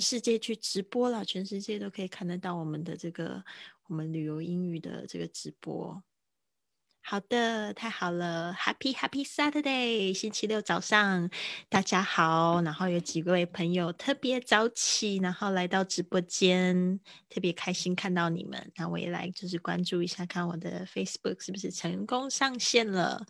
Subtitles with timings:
[0.00, 3.44] 世界去直播了，全世界都可以看得到我们的这个
[3.86, 6.02] 我们旅游英语的这个直播。
[7.00, 11.30] 好的，太好了，Happy Happy Saturday，星期六早上，
[11.70, 12.60] 大家好。
[12.60, 18.70] 然后有几位朋友特别早起，然后来到直播间，特别开心看到你们。
[18.76, 23.24] 那我也来就是关注一下，看我的 Facebook 是不是成功上线了。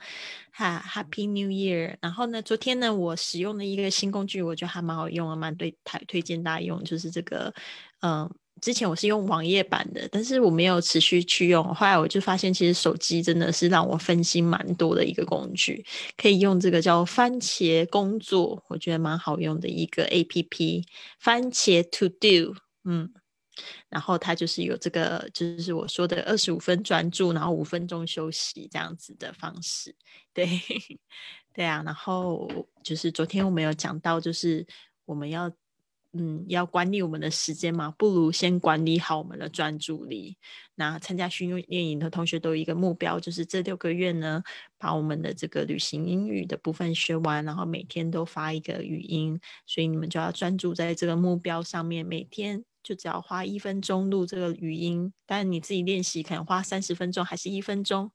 [0.51, 1.97] 哈，Happy New Year。
[2.01, 7.55] 然后呢，昨天呢，我使用的一个新工具，我觉得还蛮好用的，蛮对推推荐大家用，就是这个，
[8.01, 8.29] 嗯。
[8.61, 11.63] 之前我是用网页版的，但是我没有持续去用。
[11.75, 15.85] 后来我就发现，其实手机真的是让我分心蛮多的一个工具，
[16.17, 20.85] 可以用这个叫番茄工作，我觉得蛮好用的一个 A P P，
[21.21, 22.55] 番茄 To Do，
[22.85, 23.13] 嗯，
[23.89, 29.95] 然后它就是有这个，就是我说的二十五分专注，然后五分钟休息这样子的方式，
[30.33, 30.47] 对，
[31.55, 32.49] 对啊，然后
[32.83, 34.67] 就是昨天我们有讲到，就是
[35.05, 35.51] 我们要。
[36.21, 40.37] 嗯，要管理我们的时间嘛，不如先管理好我们的专注力。
[40.75, 44.43] 那参加训练营的同学都有一个目标，就是这六个月呢，
[44.79, 49.39] 把我们的这个旅行英语的部分学完，然后每天都发一个语音。
[49.65, 55.13] 所以你们就要专注在这个目标上面，每天就只要花一分钟录这个语音。
[55.25, 58.11] 但你自己练习可能花三十分钟，还是一分钟，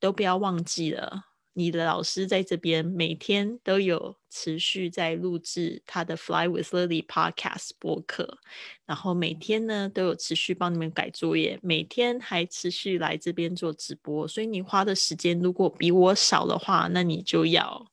[0.00, 1.26] 都不要忘记了。
[1.58, 8.38] 你的老师在这边每天都有持续在录制他的 Fly with Lily Podcast 播客，
[8.86, 14.28] 然后每天呢都有持续帮你们改作业，每天还持续来这边做直播。
[14.28, 17.90] 所以你花的时间如果比我少的话，那你就要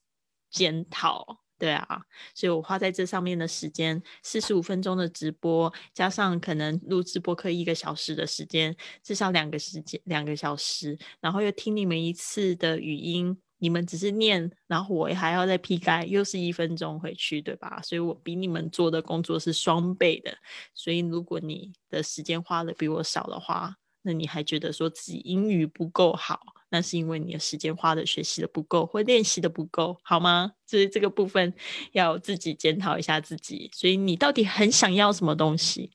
[0.52, 2.04] 检讨，对啊。
[2.36, 13.36] 所以我花在这上面的时间四十五分钟的直播，加上可能录制播客一个小时的时间，至少两个时间两个小时，然后又听你们一次的语音。
[13.58, 17.82] 你们只是念，然后我还要再批改，又是一分钟回去，对吧？
[17.82, 20.38] 所以我比你们做的工作是双倍的。
[20.74, 26.40] 所以如果你的时间花的比我少的话，那你还觉得说自己英语不够好，
[26.70, 30.52] 那是因为你的时间花的学习的不够，或练习的不够，好吗？
[30.68, 31.52] 所以这个部分
[31.94, 33.72] 要自己检讨一下自己。
[33.74, 35.92] 所以你到底很想要什么东西？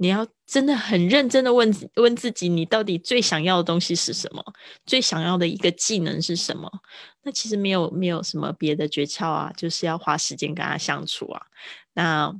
[0.00, 4.42] 你要真的很认真的问问自己，你到底最想要的东西是什么？
[4.86, 6.70] 最想要的一个技能是什么？
[7.22, 11.42] 那其实没有没有什么别的诀窍啊，就是要花时间跟他相处啊。
[11.94, 12.32] 那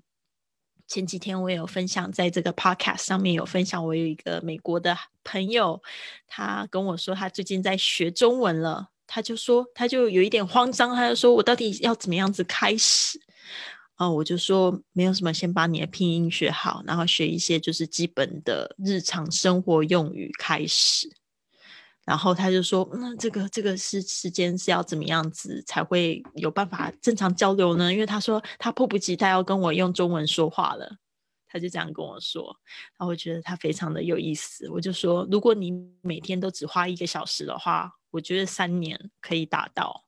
[0.87, 5.83] 前几天我有分享，在这个 podcast 上面有分享，我有一个美国的朋友，
[6.29, 13.21] 他跟我说他最近在学中文了，他就说他就有一点慌张，他就说我到底要怎么样子开始？
[13.99, 21.09] 哦，我就说没有什么，先把你的拼音学好，然后学一些就是基本的日常生活用语开始。
[22.05, 27.93] 然后他就说，那这个这个是时间是要怎么样子才会有办法正常交流呢？
[27.93, 30.97] 因为他说他迫不及待要跟我用中文说话了，
[31.49, 32.57] 他就这样跟我说。
[32.97, 34.71] 然后我觉得他非常的有意思。
[34.71, 40.05] 我就说，如果你每天都只花一个小时的话，我觉得三年可以达到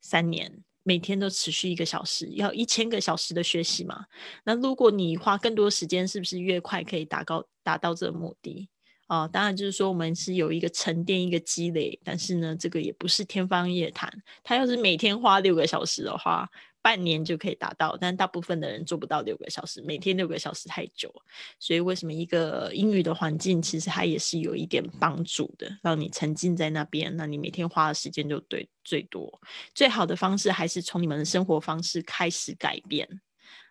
[0.00, 0.62] 三年。
[0.84, 4.04] 每天都持续一个小时，要一千个小时的学习嘛？
[4.44, 8.68] 那如果你花更多时间，是不是越快可以达到达到这个目的？
[9.08, 14.08] 啊，当然就是说我们是有一个沉淀、一个积累，但是呢，这个也不是天方夜谭。
[14.44, 16.48] 他要是每天花六个小时的话。
[16.84, 21.10] 半年就可以达到，但大部分的人做不到六个小时，每天六个小时太久。
[21.58, 29.40] 所以为什么一个英语的环境，其实它也是有一点帮助的，让你沉浸在那边，那你每天花的时间就对最多。
[29.74, 33.08] 最好的方式还是从你们的生活方式开始改变。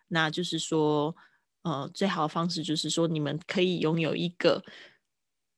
[0.08, 1.14] 那就是说，
[1.62, 4.60] 呃，最好的方式就是说，你们可以拥有一个，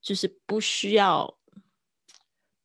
[0.02, 1.38] 就是不需要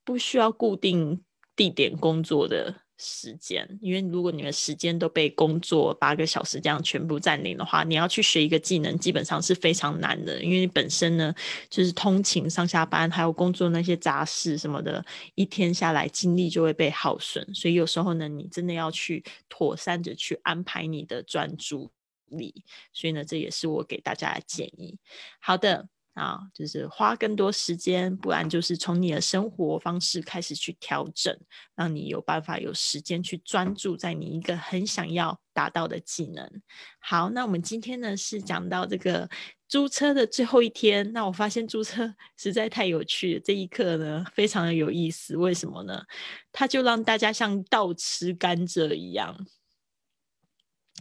[0.03, 1.24] 不需要固定
[1.56, 2.81] 地点工作的。
[3.01, 10.41] 时间，因为如果你的时间都被工作八个小时这样全部占领的话，你要去学一个技能，基本上是非常难的。
[10.44, 11.34] 因为本身呢，
[11.67, 15.03] 就是通勤上下班，还有工作那些杂事什么的，
[15.34, 17.44] 一天下来精力就会被耗损。
[17.56, 21.89] 所以有时候呢，你真的要去妥善的去安排你的专注
[22.28, 22.63] 力。
[22.94, 25.00] 所以呢，这也是我给大家的建议。
[25.39, 25.89] 好的。
[26.13, 31.36] 啊，就是花更多时间，不然就是从你的生活方式开始去调整，
[31.75, 36.62] 让你有办法有时间去专注在你一个很想要达到的技能。
[37.00, 39.30] 好，那我们今天呢是讲到这个
[39.69, 45.38] 租车的最后一天，那我发现租车 实在太有趣，这一刻呢非常的有意思。
[45.38, 46.04] 为什么呢？
[46.52, 49.38] 它就让大家像倒吃甘蔗一样。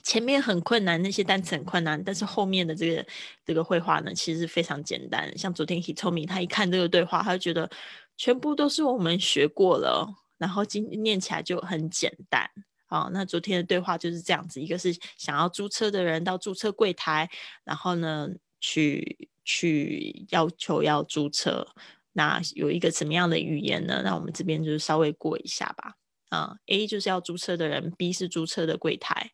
[0.02, 3.06] 前面很困难，那些单词很困难，但是后面的这个
[3.44, 5.37] 这个绘画呢，其实非常简单。
[5.37, 7.70] 像昨天 Hitomi 他一看这个对话，他就觉得
[8.17, 10.08] 全部都是我们学过了，
[10.38, 12.50] 然后今念起来就很简单
[12.87, 17.31] 好，那昨天的对话就是这样子，一个是想要租车的人到租车柜台，
[17.64, 18.29] 然后呢
[18.61, 21.67] 去去要求要租车，
[22.12, 24.02] 那有一个什么样的语言呢？
[24.05, 25.94] 那我们这边就是稍微过一下吧。
[26.31, 29.32] 啊，A 就是要租车的人，B 是租车的柜台。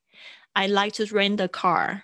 [0.55, 2.03] I like to rent the car。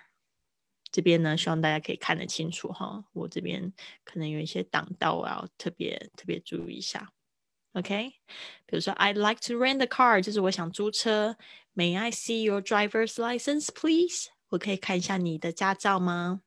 [0.90, 3.72] 这边呢，希望大家可以看得清楚哈，我这边
[4.04, 7.12] 可能有一些挡道，我要特别特别注意一下。
[7.72, 8.14] OK，
[8.66, 11.36] 比如说，I'd like to rent a car，就是我想租车。
[11.74, 14.28] May I see your driver's license, please？
[14.48, 16.40] 我可以看一下你的驾照吗？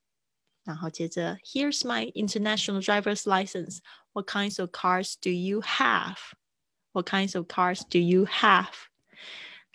[0.63, 3.77] 然后接着，Here's my international driver's license.
[4.13, 6.17] What kinds of cars do you have?
[6.91, 8.73] What kinds of cars do you have?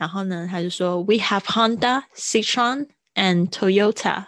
[0.00, 4.26] 然后呢，他就说，We have Honda, Citroen, and Toyota.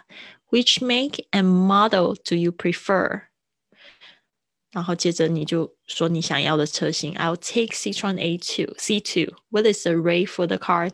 [0.51, 3.23] Which make and model do you prefer?
[4.71, 7.13] 然后接着你就说你想要的车型。
[7.15, 9.33] I'll take Citroen A2, C2.
[9.49, 10.89] What is the rate for the car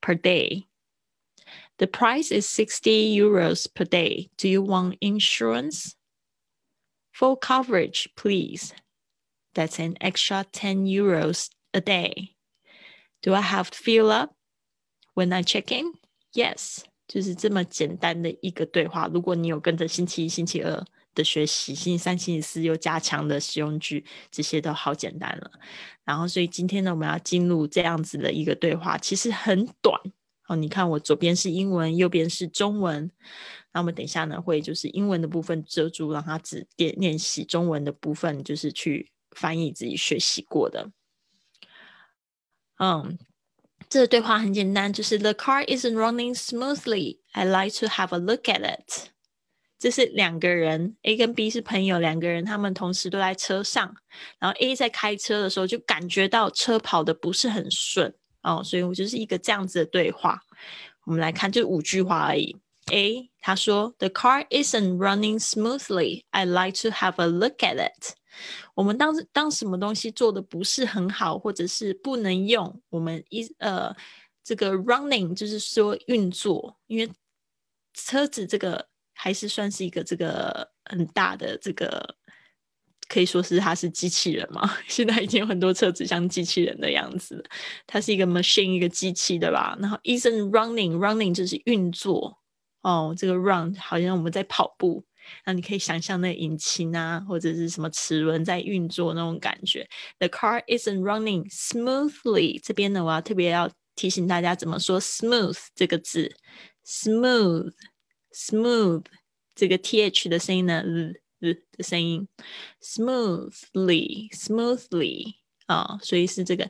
[0.00, 0.66] per day?
[1.78, 4.30] The price is 60 euros per day.
[4.38, 5.94] Do you want insurance?
[7.12, 8.72] Full coverage, please.
[9.54, 12.36] That's an extra 10 euros a day.
[13.21, 14.31] Do I have to fill up
[15.13, 15.93] when I check in?
[16.33, 16.79] Yes.
[17.07, 19.07] 就是这么简单的一个对话。
[19.07, 20.85] 如果你有跟着星期一、星期二
[21.15, 25.51] 的学习，星期三、星期四又加强的使用句，这些都好简单了。
[26.05, 29.99] 然后，所以今天呢，我们要进入这样子的一个对话，其实很短。
[30.47, 33.11] 哦，你看我左边是英文，右边是中文。
[33.73, 40.91] 那我们等一下呢，会就是英文的部分遮住，让他只练练习中文的部分，就是去翻译自己学习过的。
[42.79, 43.17] 嗯，
[43.87, 47.19] 这个对话很简单，就是 The car isn't running smoothly.
[47.31, 49.09] I like to have a look at it.
[49.77, 53.95] 这是两个人，A 跟 B 是朋友，两个人他们同时都在车上，
[54.37, 60.41] 然后 A 在开车的时候就感觉到车跑的不是很顺哦，所以我就是一个这样子的对话。
[61.05, 62.57] 我们来看，就五句话而已。
[62.91, 66.23] A 他说：“The car isn't running smoothly.
[66.31, 68.15] I like to have a look at it.”
[68.73, 73.95] 我们当时当什么东西做的不是很好，或者是不能用，我们一呃
[74.43, 77.11] 这个 running 就是说运作，因为
[77.93, 78.87] 车子这个。
[79.21, 82.15] 还是算是一个这个很大的这个，
[83.09, 84.77] 可以说是它是机器人嘛？
[84.87, 87.43] 现在已经有很多车子像机器人的样子，
[87.85, 89.77] 它是一个 machine 一个机器对吧？
[89.81, 92.39] 然后 isn't running running 就是运作
[92.81, 95.03] 哦，这个 run 好像我们在跑步，
[95.46, 99.88] 那你可以想象那引擎啊或者是什么齿轮在运作那种感觉。
[100.18, 102.60] The car isn't running smoothly。
[102.62, 106.34] 这边呢，我要特别要提醒大家怎么说 smooth 这个字，
[106.84, 109.04] smooth。smooth
[109.54, 110.82] 这个 th 的声音呢，
[111.40, 112.26] 呃的声音，
[112.82, 115.34] smoothly smoothly
[115.66, 116.68] 啊，所以是这个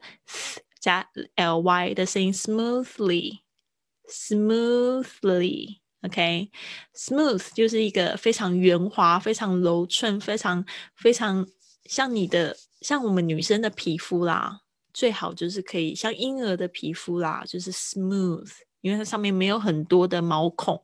[0.79, 3.39] 加 ly 的声音，smoothly
[6.02, 10.66] OK，smooth 就是一个非常圆滑、非常柔顺、非常
[10.96, 11.46] 非常
[11.86, 14.62] 像你的像我们女生的皮肤啦，
[14.94, 18.50] 最好就是可以像婴儿的皮肤啦，就是 smooth，
[18.82, 20.84] 因为它上面没有很多的毛孔。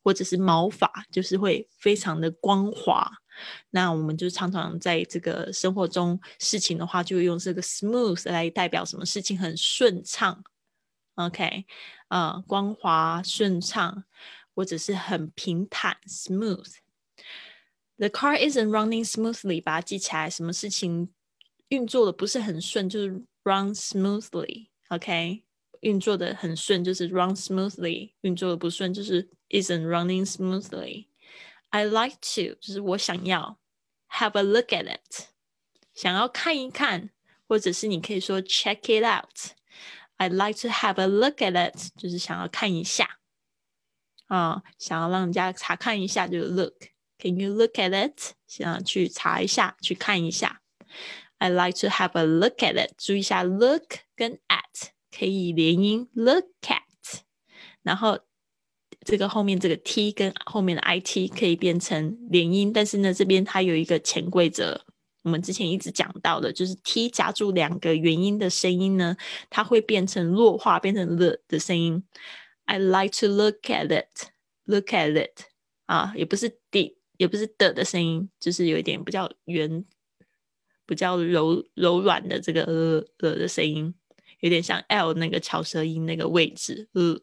[0.00, 3.10] 或者是毛发，就是会非常的光滑。
[3.68, 10.42] 那我们就常常在这个生活中事情的话，就用这个 smooth 来代表什么事情很顺畅。
[11.16, 11.66] OK，
[12.08, 14.04] 呃，光滑顺畅，
[14.57, 20.29] 或者是很平坦 smooth。The car isn't running smoothly，把它记起来。
[20.29, 21.13] 什么事情
[21.69, 23.09] 运作的不是很顺，就是
[23.43, 25.43] run smoothly。OK，
[25.81, 29.29] 运作的很顺就是 run smoothly，运作的不顺就是。
[29.53, 31.05] isn't running smoothly.
[31.69, 33.59] I like to 就是我想要
[34.09, 35.27] have a look at it，
[35.93, 37.11] 想要看一看，
[37.47, 43.16] 或者是你可以说 check it out。I'd like to have a look at it，就是想要看一下
[44.28, 46.74] 啊，想要让人家查看一下就 look。
[47.18, 48.34] Can you look at it？
[48.46, 50.60] 想要去查一下，去看一下。
[51.38, 52.92] I like to have a look at it。
[52.96, 53.82] 注意一下，look
[54.14, 57.20] 跟 at 可以连音，look at，
[57.82, 58.20] 然后
[59.04, 64.80] 这个后面这个 t 跟后面的 i t 可以变成连音，但是呢，这边它有一个潜规则，
[65.22, 69.16] 我们之前一直讲到的，就是 t 夹住两个元音的声音呢，
[69.50, 72.04] 它会变成弱化，变成 the 的声音。
[72.68, 75.46] I like to look at it，look at it，
[75.86, 79.84] 啊，也不是 d，也不是的的声音，就是有一点比较圆、
[80.86, 83.94] 比较柔柔软的这个呃呃的声音，
[84.40, 87.20] 有点像 l 那个翘舌音那个位置，呃。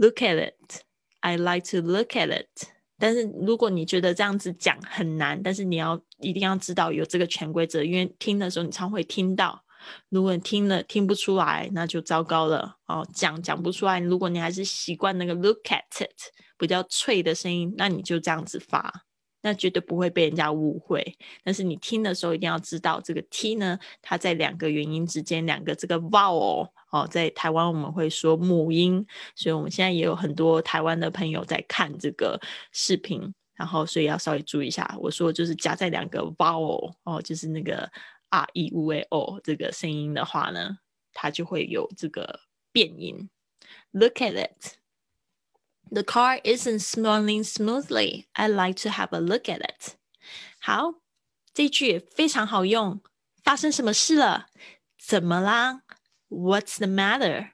[0.00, 0.84] Look at it.
[1.22, 2.68] I like to look at it.
[2.98, 9.64] 但是如果你觉得这样子讲很难，但是你要一定要知道有这个潜规则，因为听的时候你常会听到
[10.08, 13.06] 如果你听了听不出来，那就糟糕了哦。
[13.14, 16.10] 讲讲不出来，如果你还是习惯那个 look at it
[16.56, 19.04] 比较脆的声音，那你就这样子发，
[19.42, 21.16] 那绝对不会被人家误会。
[21.44, 32.40] 但是你听的时候一定要知道，这个 t 呢，它在两个元音之间，两个这个 vowel 哦，在台湾我们会说母音，所以我们现在也有很多台湾的朋友在看这个
[32.72, 33.32] 视频。
[33.54, 34.88] 然后，所以要稍微注意一下。
[35.00, 37.90] 我说就是夹在两个 vowel 哦，就是那个
[38.29, 40.79] r e u a o 这个声音的话呢，
[41.13, 42.41] 它就会有这个
[42.71, 43.29] 变音。
[43.91, 44.77] Look at it.
[45.91, 48.25] The car isn't running smoothly.
[48.33, 49.95] I like to have a look at it.
[50.59, 50.95] 好，
[51.53, 53.01] 这句非常好用。
[53.43, 54.47] 发生什么事了？
[54.97, 55.83] 怎么啦？
[56.29, 57.51] What's the matter?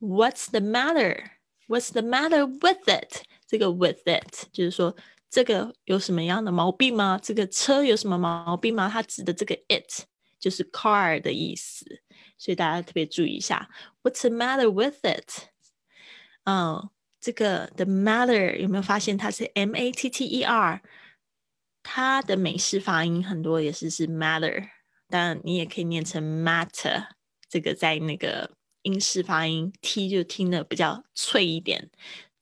[0.00, 1.32] What's the matter?
[1.68, 3.22] What's the matter with it?
[3.46, 4.96] 这个 with it 就是说
[5.33, 7.19] 这个有什么样的毛病吗？
[7.19, 8.87] 这个车有什么毛病吗？
[8.87, 10.05] 它指的这个 it
[10.39, 11.83] 就是 car 的意思，
[12.37, 13.67] 所以大家特别注意一下。
[14.03, 15.47] What's the matter with it？
[16.43, 16.87] 嗯，
[17.19, 20.83] 这个 the matter 有没有发现它是 m a t t e r？
[21.81, 24.69] 它的美式发音很多也是是 matter，
[25.09, 27.07] 当然你也可以念成 matter。
[27.49, 28.51] 这个在那个
[28.83, 31.89] 英式发音 t 就听的比较脆一点。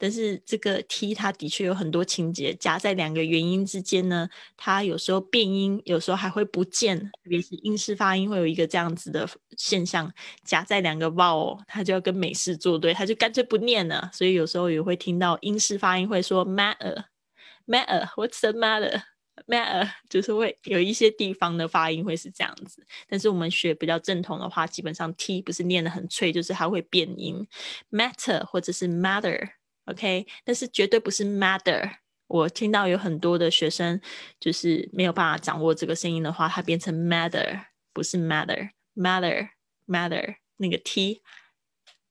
[0.02, 4.28] 但是这个 t 它的确有很多情节夹在两个元音之间呢，
[4.58, 10.12] 它有时候变音，有时候还会不见，特别是英式发音会有一个这样子的现象，
[10.44, 14.10] 夹在两个 vowel，它就要跟美式作对，它就干脆不念了。
[14.12, 22.84] 所以有时候也会听到英式发音会说 matter，matter，what's the matter？matter 就是会有一些地方的发音会是这样子。
[23.08, 27.48] 但是我们学比较正统的话，基本上 t 不是念的很脆，就是它会变音
[27.92, 29.52] ，matter 或者是 matter。
[29.86, 31.96] OK，但是绝对不是 matter。
[32.28, 34.00] 我听到有很多的学生
[34.40, 40.36] 就是没有办法掌握这个声音的话，它变成 matter，不是 matter，matter，matter。
[40.58, 41.22] 那个 t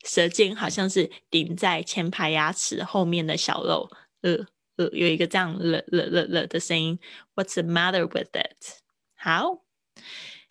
[0.05, 3.89] 舌尖好像是顶在前排牙齿后面的小肉，
[4.23, 4.47] 呃
[4.77, 6.99] 呃，有一个这样了了了了的声音。
[7.35, 8.81] What's the matter with it？
[9.15, 9.63] 好，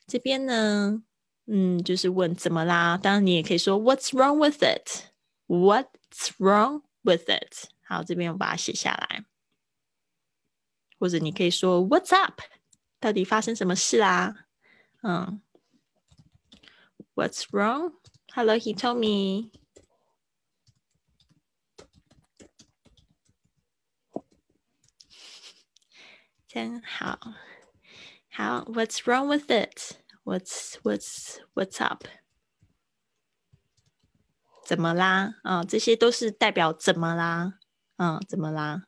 [0.08, 1.04] 这边呢，
[1.48, 2.98] 嗯，就是问怎么啦？
[2.98, 6.84] 当然你也可以说 What's wrong with it？What's wrong？
[6.99, 9.25] wrong？with it，好，这边我把它写下来，
[10.99, 12.41] 或者你可以说 What's up？
[12.99, 14.47] 到底发生什么事啦？
[15.03, 15.43] 嗯，
[17.15, 19.51] What's wrong？Hello, he told me.
[26.49, 27.19] 真好，
[28.31, 32.05] 好，What's wrong with it？What's What's What's up？
[34.69, 35.35] 怎么啦？
[35.43, 37.59] 啊，这些都是代表怎么啦？
[37.97, 38.85] 嗯，怎么啦？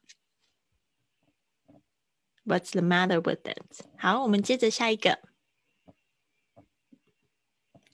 [2.45, 3.85] What's the matter with it？
[3.99, 5.21] 好，我们接着下一个。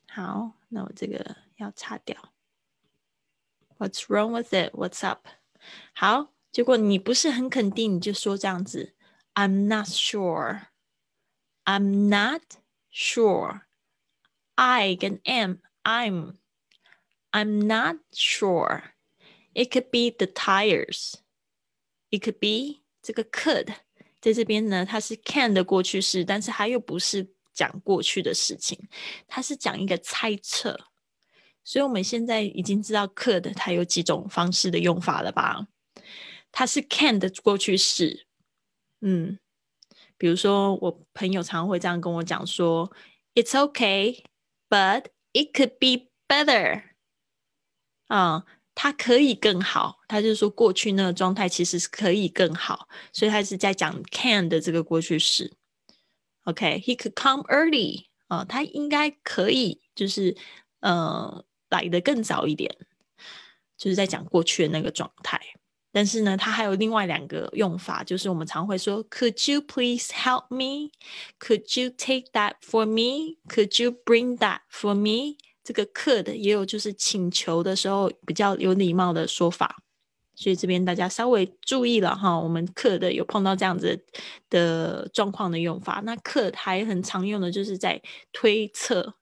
[0.09, 2.33] 好，那我这个要擦掉。
[3.79, 5.27] What's wrong with it？What's up？
[5.95, 8.95] 好，结果你不是很肯定，你就说这样子：
[9.35, 12.43] I'm not sure。I'm not
[12.93, 16.37] sure。I 跟 am，I'm。
[17.37, 18.83] I'm not sure.
[19.55, 21.15] It could be the tires.
[22.11, 23.75] It could be 这个 could
[24.21, 28.79] 在这边呢，它是 can 的过去式，但是它又不是讲过去的事情，
[29.27, 30.79] 它是讲一个猜测。
[31.65, 35.67] 所以我们现在已经知道 could 它有几种方式的用法了吧？
[36.51, 38.27] 它是 can 的过去式。
[39.01, 39.39] 嗯，
[40.19, 42.93] 比如说我朋友常会这样跟我讲说：“
[43.35, 44.25] It's okay,
[44.69, 46.86] but it could be better.”
[48.08, 48.44] 啊，
[48.76, 50.00] 它可以更好。
[50.08, 55.52] 他就说过去那个状态其实是可以更好，所以他是在讲 can 的这个过去式。
[56.44, 60.36] OK，he could come early 啊，他应该可以，就是
[60.80, 62.74] 呃来的更早一点，
[63.78, 65.42] 就是在讲过去的那个状态。
[65.92, 75.38] 但是呢，它还有另外两个用法，就是我们常会说，Could you please help me？Could you take that for me？Could you bring that for me？
[75.68, 79.84] 这个 could 也有就是请求的时候比较有礼貌的说法，
[80.34, 82.40] 所以这边大家稍微注意了哈。
[82.40, 84.06] 我们 could 有碰到这样子
[84.50, 89.16] 的状况的用法，那 could 还很常用的就是在推测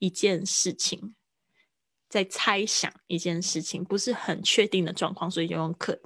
[0.00, 1.14] 一件事情，
[2.08, 6.00] 在猜想一件事情不是很确定的状况，所以就用 could。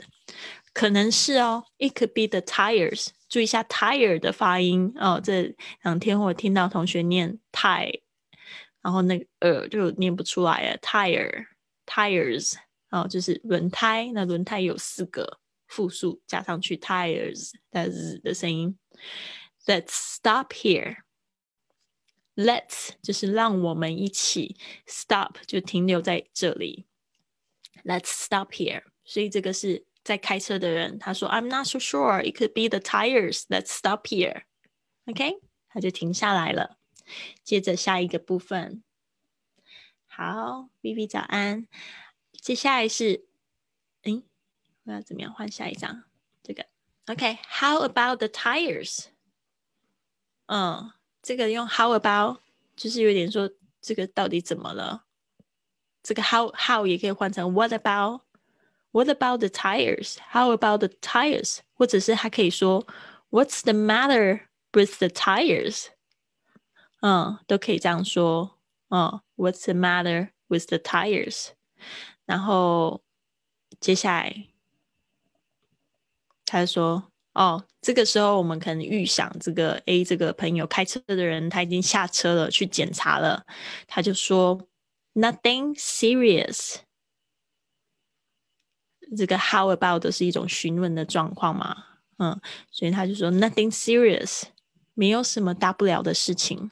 [0.74, 3.06] 可能是哦，it could be the tires。
[3.30, 5.18] 注意一下 tire 的发音哦。
[5.24, 8.02] 这两天我听到同学念 tie。
[8.82, 11.46] 然后那个呃就念不出来了，tire
[11.86, 12.54] tires，
[12.90, 18.78] 哦就是轮胎，那轮胎有四个复数加上去，tires 的 z 的声音。
[19.66, 20.96] Let's stop here.
[22.34, 24.56] Let's 就是让我们一起
[24.86, 26.86] ，stop 就停留在这里。
[27.84, 28.84] Let's stop here。
[29.04, 32.22] 所以这个是在开车的人，他说 I'm not so sure.
[32.22, 33.42] It could be the tires.
[33.48, 34.44] Let's stop here.
[35.06, 36.78] OK，他就停下来了。
[37.42, 38.82] 接着下一个部分，
[40.06, 41.66] 好，Vivi 早安。
[42.32, 43.26] 接下来是，
[44.02, 44.22] 诶，
[44.84, 46.04] 我要怎么样换下一张？
[46.42, 46.66] 这个
[47.06, 49.06] ，OK，How about the tires？
[50.46, 52.40] 嗯，这个用 How about
[52.76, 53.50] 就是有点说
[53.80, 55.04] 这个到底怎么了？
[56.02, 61.58] 这个 How How 也可以换成 What about？What about the tires？How about the tires？
[61.74, 62.86] 或者是还可以说
[63.30, 65.88] What's the matter with the tires？
[67.00, 68.58] 嗯，都可以这样说。
[68.88, 71.50] 嗯，What's the matter with the tires？
[72.26, 73.02] 然后
[73.80, 74.46] 接下来
[76.44, 83.46] 他说：“哦，这个时候我们可能预想这个 A 这个朋友开车的人他已经下车了，去检查了。
[83.86, 84.68] 他就说
[85.14, 86.76] ：‘Nothing serious。’
[89.16, 91.84] 这个 How about 是一种询问的状况嘛？
[92.18, 92.38] 嗯，
[92.70, 94.42] 所以他就说：‘Nothing serious，
[94.94, 96.70] 没有什么大不了的事情。’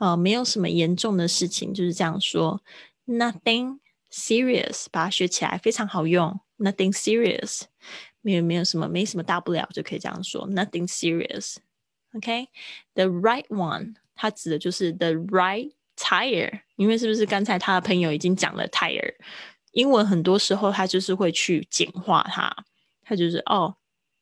[0.00, 2.62] 哦，没有什么严重的事情，就是这样说。
[3.06, 3.80] Nothing
[4.10, 6.40] serious，把它学起来非常好用。
[6.58, 7.62] Nothing serious，
[8.22, 10.48] 没有没有什么，没什么大不了，就可以这样说。
[10.48, 11.56] Nothing serious。
[12.14, 16.62] OK，the right one，它指的就是 the right tire。
[16.76, 19.14] 因为是不是刚才他的朋友已经讲了 tire？
[19.72, 22.64] 英文很多时候他就是会去简化它，
[23.02, 23.76] 他就是哦，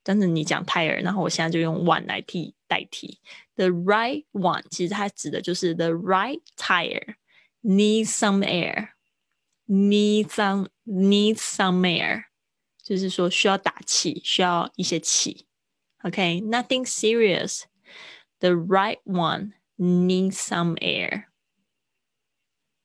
[0.08, 3.20] 但是你讲 tire，然后我现在就用 one 来替代替。
[3.56, 7.16] The right one，其实它指的就是 the right tire
[7.62, 12.26] needs some air，needs some needs some air，
[12.82, 15.48] 就是说需要打气，需要一些气。
[16.04, 21.28] OK，nothing serious。The right one needs some air。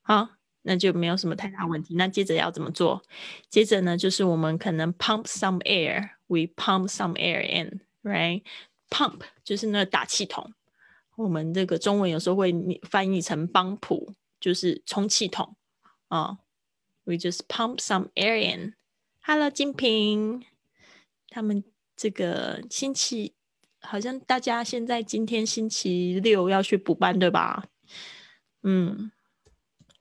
[0.03, 0.32] 好，
[0.64, 1.94] 那就没有什么太大问题。
[1.96, 3.02] 那接着要怎么做？
[3.50, 10.54] 接着呢，就是我们可能 pump some air，we pump some air in，right？Pump 就是那打气筒。
[11.16, 12.52] 我们这个中文有时候会
[12.90, 15.56] 翻译成帮浦，就是充气筒
[16.08, 16.40] 啊。
[17.06, 18.74] We just pump some air in.
[19.22, 20.44] Hello，金平，
[21.30, 21.64] 他们
[21.96, 23.34] 这个星期
[23.80, 27.66] 好像大家现在今天星期六要去补班对吧？
[28.64, 29.12] 嗯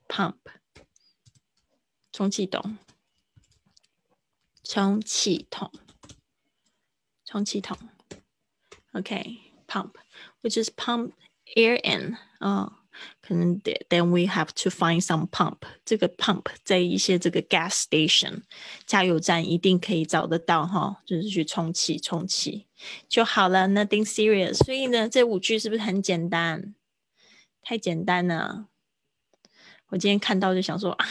[0.07, 0.35] ，pump
[2.11, 2.77] 充气筒，
[4.63, 5.71] 充气筒，
[7.25, 7.77] 充气筒。
[8.93, 9.93] OK，pump。
[10.41, 11.13] which is pump
[11.55, 12.83] air in 啊，
[13.21, 15.57] 可能 then we have to find some pump。
[15.83, 18.43] 这个 pump 在一些这个 gas station
[18.85, 22.67] 加油站一定可以找得到哈，就是去充气充气
[23.07, 24.53] 就好了，nothing serious。
[24.53, 26.75] 所以呢，这五句是不是很简单？
[27.61, 28.67] 太简单了。
[29.93, 31.05] 我今天看到就想说啊，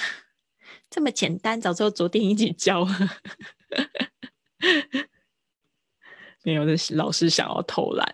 [0.91, 2.85] 这么简单，早知道昨天一起教。
[6.43, 8.13] 没有的老师想要偷懒，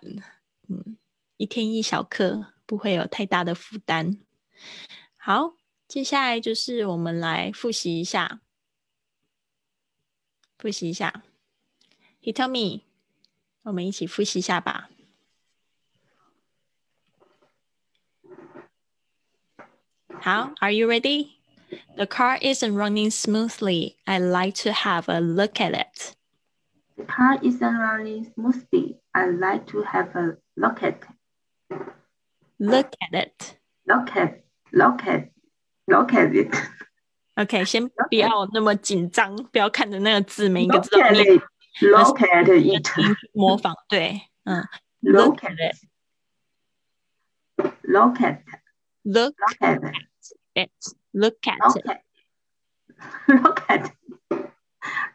[0.67, 0.95] 嗯。
[1.37, 4.19] 一天一小课，不会有太大的负担。
[5.17, 5.55] 好，
[5.87, 8.41] 接下来就是我们来复习一下，
[10.59, 11.23] 复习一下。
[12.21, 12.83] He told me，
[13.63, 14.91] 我们一起复习一下吧。
[20.20, 21.30] 好，Are you ready?
[21.96, 23.96] The car isn't running smoothly.
[24.04, 26.14] I like to have a look at it.
[26.96, 29.00] The car isn't running smoothly.
[29.12, 31.84] I like to have a look at it.
[32.58, 33.58] Look at it.
[33.86, 35.30] Look at, look at,
[35.88, 36.54] look at it.
[37.36, 41.42] OK，先不要那么紧张，不要看着那个字，每一个字都念。
[41.80, 43.16] Look at it.
[43.32, 44.64] 模仿，对，嗯。
[45.00, 45.76] Look at it.
[47.82, 48.38] Look at.
[49.02, 49.80] Look at
[50.54, 50.70] it.
[51.12, 52.00] Look at it.
[53.26, 53.92] Look at.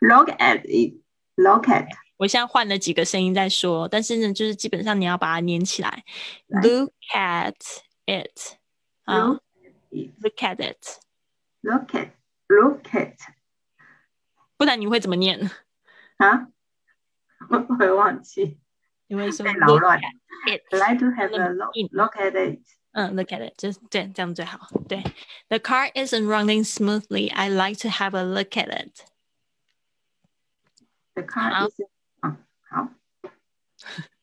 [0.01, 1.01] Look at it.
[1.36, 1.88] Look at.
[2.17, 6.03] 我现在换了几个声音在说，但是呢，就是基本上你要把它连起来。
[6.47, 7.55] Look at
[8.05, 8.58] it，
[9.05, 9.39] 啊，
[9.89, 13.15] Look at it，Look at，Look at，
[14.58, 15.49] 不然你会怎么念？
[16.17, 16.49] 啊？
[17.49, 18.60] 我会忘记。
[19.08, 19.99] 你会说扰乱。
[20.71, 22.60] Like to have a look look at it。
[22.93, 24.67] 嗯，Look at it，就是对，这样最好。
[24.88, 25.03] 对，
[25.47, 27.32] The car isn't running smoothly.
[27.32, 29.05] I like to have a look at it.
[31.13, 31.82] The car is
[32.21, 32.89] 好，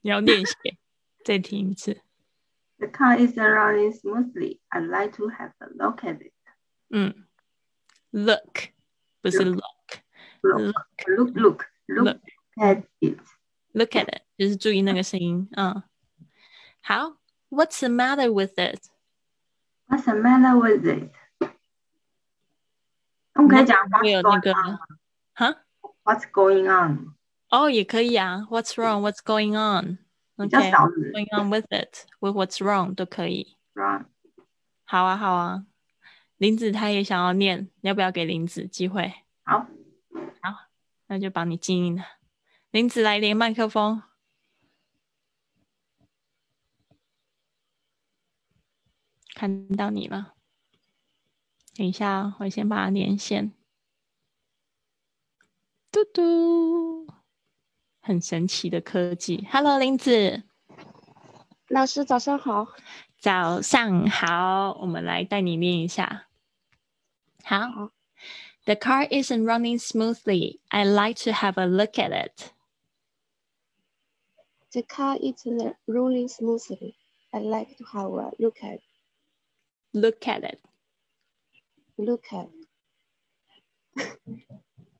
[0.00, 0.54] 你要练习，
[1.24, 2.02] 再听一次。
[2.78, 4.58] The car is running smoothly.
[4.70, 6.32] I'd like to have a look at it.
[6.90, 7.26] 嗯，
[8.10, 8.70] look
[9.20, 10.74] 不是 look。Look,
[11.06, 12.20] look, look, look
[12.56, 13.18] at it.
[13.72, 15.48] Look at it，就是注意那个声音。
[15.56, 15.82] 嗯，
[16.82, 17.16] 好。
[17.51, 21.11] What's the matter with it？What's the matter with it？
[23.33, 24.79] 我们可以讲 What's 那个 going on
[25.33, 25.57] 哈
[26.03, 27.13] What's going on？
[27.49, 28.47] 哦，也可以啊。
[28.49, 29.01] What's wrong?
[29.01, 29.97] What's going on?
[30.37, 33.57] 比较 OK, 少是 going on with it, with what's wrong 都可以。
[33.75, 34.05] right？
[34.85, 35.65] 好啊，好啊。
[36.37, 39.13] 林子他也想要念，你要不要给林子机会？
[39.43, 39.67] 好，
[41.07, 42.03] 那就帮你静音了。
[42.71, 44.01] 林子来连麦克风。
[49.34, 50.34] 看到你了，
[51.74, 53.52] 等一下哦，我先把它连线。
[55.90, 57.06] 嘟嘟，
[58.00, 59.46] 很神奇的科技。
[59.50, 60.42] Hello，林子，
[61.68, 62.68] 老师早上好。
[63.18, 64.78] 早上好。
[64.80, 66.28] 我们来带你练一下。
[67.42, 67.90] 好好。
[68.64, 70.60] The car isn't running smoothly.
[70.68, 72.52] I like to have a look at it.
[74.72, 76.96] The car isn't rolling smoothly.
[77.30, 78.80] I like to have a look at
[79.92, 80.58] Look at it.
[81.96, 82.48] look at.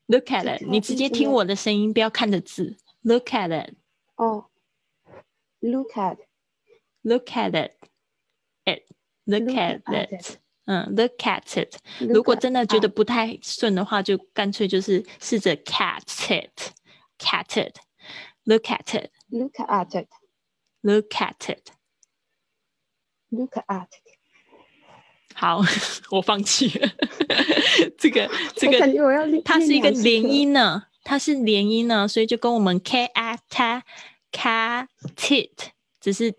[0.09, 0.61] Look at 这 it.
[0.61, 2.76] 个你直接意思呢听我的声音，不要看着字。
[3.02, 3.74] Look at it.
[4.14, 4.44] Oh,
[5.61, 6.18] look at.
[7.02, 7.72] Look at it.
[8.64, 8.85] It.
[9.24, 10.38] Look Look at at it.
[10.64, 11.76] 嗯，Look at it.
[12.00, 16.72] Look 如果 at- 真的觉得好不太顺的话，就干脆就是试着 cat it.
[17.18, 17.76] Cat it.
[18.44, 19.11] Look at it.
[19.28, 20.09] look at it.
[20.82, 21.70] Look at it.
[23.30, 23.99] Look at it.
[25.41, 25.60] 好，
[26.12, 26.88] 我放弃了。
[27.97, 33.82] 这个 这我个感觉我要练它是一个连音呢，它是连音呢，所以就跟我们 k a t
[34.32, 36.36] cat it 只是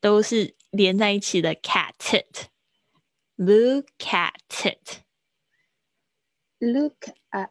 [0.00, 2.44] 都是连在一起的 cat it。
[3.34, 4.30] Look at
[6.60, 7.48] it，Look at.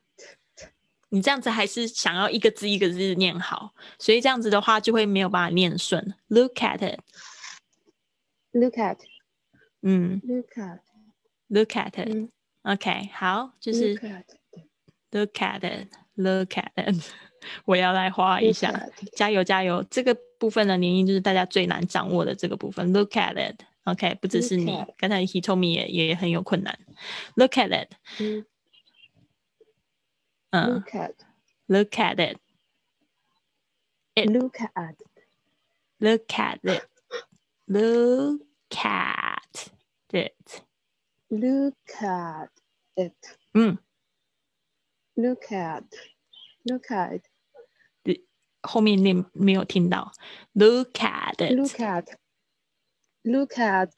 [1.09, 6.15] 你这样子还是想要一个字一个字念好，所以这样子的话就会没有办法念顺。
[6.29, 8.99] Look at it，Look at.
[9.85, 10.79] 嗯 Look at.
[11.53, 12.29] ，Look at 嗯
[12.63, 13.93] OK，好，就是
[15.11, 15.59] ，Look at.
[15.59, 17.03] it，Look at it，
[17.65, 18.89] 我要来画一下。
[19.15, 19.83] 加油加油！
[19.89, 22.93] 这个部分的连音就是大家最难掌握的这个部分。
[22.93, 26.79] Look at it，OK，、不只是你刚才 He told me 也也很有困难。
[27.35, 27.89] Look at it，
[28.19, 28.45] 嗯
[30.51, 32.15] 嗯 Look at.，Look at
[34.15, 34.95] it，It Look at.
[35.99, 36.59] Look at
[37.67, 39.69] it，Look at
[40.11, 40.61] it，
[41.32, 42.48] Look at
[42.94, 43.14] it.
[43.54, 43.78] 嗯，
[45.14, 45.84] Look at.
[46.64, 47.22] Look at.
[48.62, 50.12] 后面念没有听到。
[50.52, 52.06] Look at Look it， at.
[53.22, 53.90] Look at.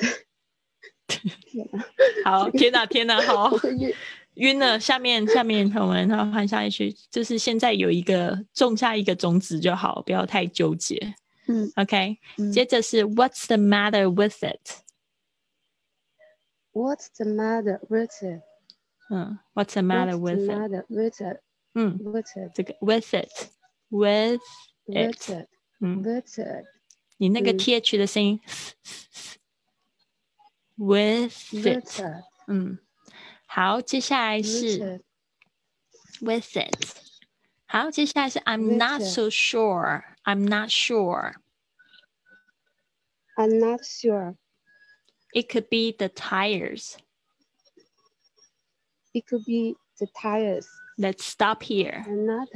[1.07, 1.85] 天 哪，
[2.25, 3.59] 好，天哪天哪，好我。
[3.59, 3.95] 会晕。
[4.35, 11.15] 晕了，下面下面我们要换下一句，就是现在有一个种下一个种子就好，不要太纠结。
[11.47, 14.61] 嗯 OK，、嗯接着是 What's the matter with it？
[16.75, 18.43] What's the matter with it?
[19.11, 20.59] 嗯，What's the matter What's with the it？
[20.59, 21.41] matter with it?
[21.75, 22.53] 嗯， With it?
[22.55, 24.41] 这个 with it，with
[24.87, 25.49] With it， it?
[25.81, 26.65] 嗯， With it?
[27.19, 28.41] 你那个嗯 th 的声音，
[30.77, 32.25] with With it， it?
[32.47, 32.79] 嗯，
[33.47, 35.03] 好，接下来 With 是 it?
[36.21, 36.97] with it，
[37.67, 41.35] 好，接下来是 I'm With not it so sure，I'm not sure。
[43.37, 44.37] I'm not sure.
[45.36, 46.98] It could be the tires.
[49.14, 50.66] It could be the tires.
[50.98, 52.06] Let's stop here.
[52.08, 52.48] I'm not.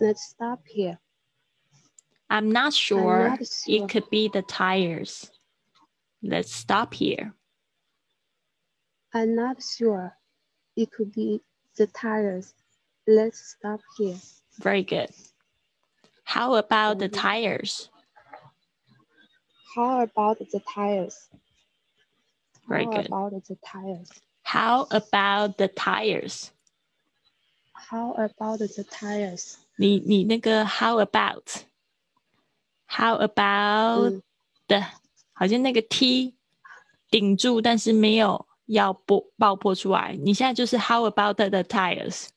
[0.00, 1.00] Let's stop here.
[2.28, 3.30] I'm not sure.
[3.30, 3.74] not sure.
[3.74, 5.30] It could be the tires.
[6.22, 7.32] Let's stop here.
[9.14, 10.12] I'm not sure.
[10.76, 11.40] It could be
[11.78, 12.52] the tires.
[13.06, 14.16] Let's stop here.
[14.60, 15.08] Very good.
[16.24, 17.18] How about the Mhm.
[17.18, 17.88] tires?
[19.74, 21.30] How about the tires?
[22.67, 23.05] Very How good.
[23.07, 24.09] about the tires?
[24.43, 26.51] How about the tires?
[27.73, 29.55] How about the tires?
[29.77, 31.63] 你你那个 how about?
[32.87, 34.21] How about 嗯
[34.67, 34.83] the?
[35.33, 36.35] 好像那个 t
[37.09, 40.15] 顶住，但是没有要爆爆破出来。
[40.21, 42.27] 你现在就是 how about the tires？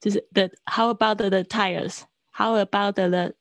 [0.00, 2.02] 就是 the how about the tires?
[2.30, 3.34] How about the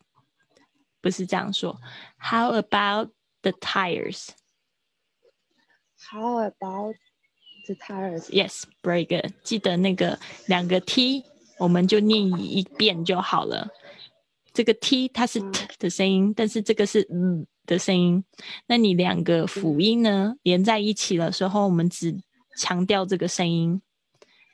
[1.02, 1.80] 不是这样说？
[2.18, 4.30] How about the tires?
[5.99, 6.97] How about
[7.67, 8.29] the tires?
[8.31, 9.33] Yes, very good.
[9.43, 11.25] 记得那个两个 t，
[11.59, 13.69] 我们就念一遍就好了。
[14.53, 18.25] 这个 t 它是嗯 t 的声音，但是这个是嗯的声音。
[18.67, 22.17] 那你两个辅音呢连在一起的时候，我们只
[22.57, 23.83] 强调这个声音。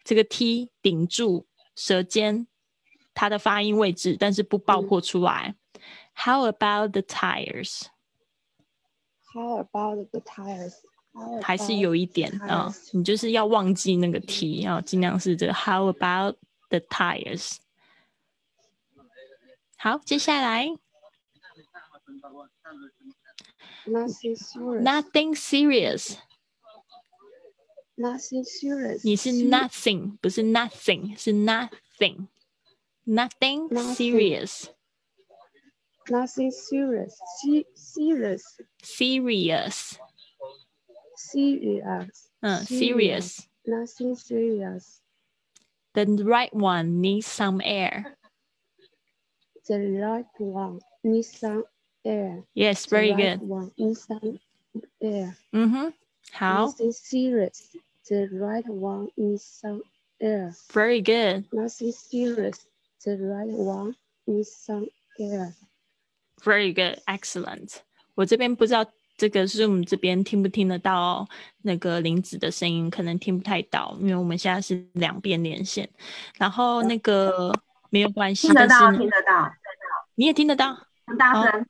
[0.04, 2.46] 这个 t 顶住舌尖
[3.14, 5.54] 它的发音位置，但是不爆破出来。
[6.14, 7.82] How about the tires?
[9.32, 10.74] How about the tires?
[11.13, 16.37] How 还是 about 有一点啊、 tires 你就是要忘记那个 t，要尽量是这个 How about
[16.69, 17.57] the tires？
[19.77, 20.67] 好，接下来
[23.85, 24.83] nothing serious.
[24.83, 26.17] nothing serious，
[27.95, 29.01] nothing serious.
[29.03, 32.27] 你是 Se- nothing，不是 nothing，是 nothing。Nothing
[33.07, 34.67] Nothing serious,
[36.09, 37.15] nothing serious.
[37.41, 38.43] Se- serious.
[38.83, 39.95] serious，
[41.21, 42.29] Serious.
[42.41, 43.47] 嗯 Serious ，serious。
[43.65, 45.01] Nothing serious.
[45.93, 48.15] The right one needs some air.
[49.67, 51.63] The right one needs some
[52.05, 52.43] air.
[52.53, 53.47] Yes, The very right good.
[53.49, 54.39] one needs some
[55.01, 55.35] air.
[55.51, 55.93] 嗯哼，
[56.31, 57.75] 好 Nothing serious.
[58.07, 59.81] The right one needs some
[60.21, 60.53] air.
[60.71, 62.65] ，very good, Nothing serious.
[63.03, 63.95] The right one
[64.25, 64.87] needs some
[65.19, 65.53] air.
[66.43, 67.81] very good, excellent。
[68.15, 68.85] 我这边不知道
[69.22, 71.28] 这个 Zoom 这边听不听得到
[71.62, 75.88] 那个林子的声音，可能听不太到，因为我们现在是两边连线。
[76.38, 77.54] 然后那个
[77.88, 79.48] 没有关系，听得到，听得到，
[80.16, 80.76] 你也听得到。
[81.06, 81.66] 很大哦声。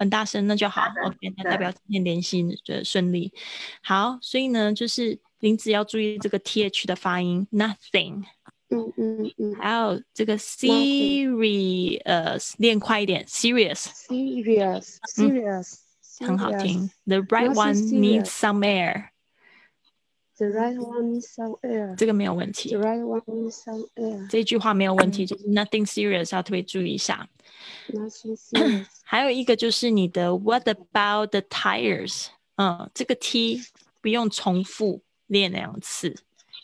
[0.00, 3.32] 很大声，那就好 OK，那代表今天联系的顺利。
[3.84, 8.24] 好，所以呢，就是林子要注意这个 th 的发音，nothing，
[8.70, 9.54] 嗯嗯嗯。
[9.54, 14.96] 还有这个 serious，练快一点，serious，Serious.
[15.14, 15.85] Serious.
[16.19, 16.63] 很好 serious.
[16.63, 16.91] 听。
[17.05, 18.29] The right Nothing one needs serious.
[18.29, 19.09] some air，
[20.37, 21.95] The right one needs some air.
[21.95, 24.27] 这个没有问题 The。right one needs some air.
[24.29, 27.27] 这句话没有问题，就是 nothing serious，要特别注意一下。
[27.89, 28.85] Nothing serious.
[29.03, 32.27] 还有一个就是你的 What about the tires？
[32.55, 33.61] 嗯，这个 T
[34.01, 36.15] 不用重复练两次，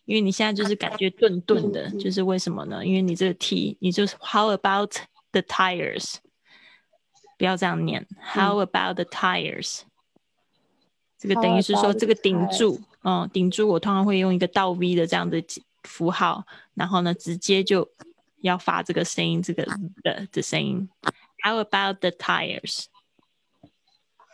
[0.05, 2.85] 因为你现在就是感觉顿顿的，嗯嗯就是为什么呢？
[2.85, 4.93] 因为你这个 T，你就是 How about
[5.31, 6.15] the tires？
[7.38, 9.80] 不要这样念，How about the tires？
[11.18, 15.42] 这个等于是说这个顶住，嗯，顶住我通常会用一个倒 V 的这样的
[15.82, 17.88] 符号，然后呢，直接就
[18.40, 19.64] 要发这个声音，这个
[20.02, 20.88] 的的声音。
[21.44, 22.86] How about the tires?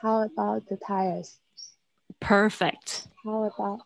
[0.01, 1.35] How about the tires?
[2.21, 3.07] Perfect.
[3.23, 3.83] How about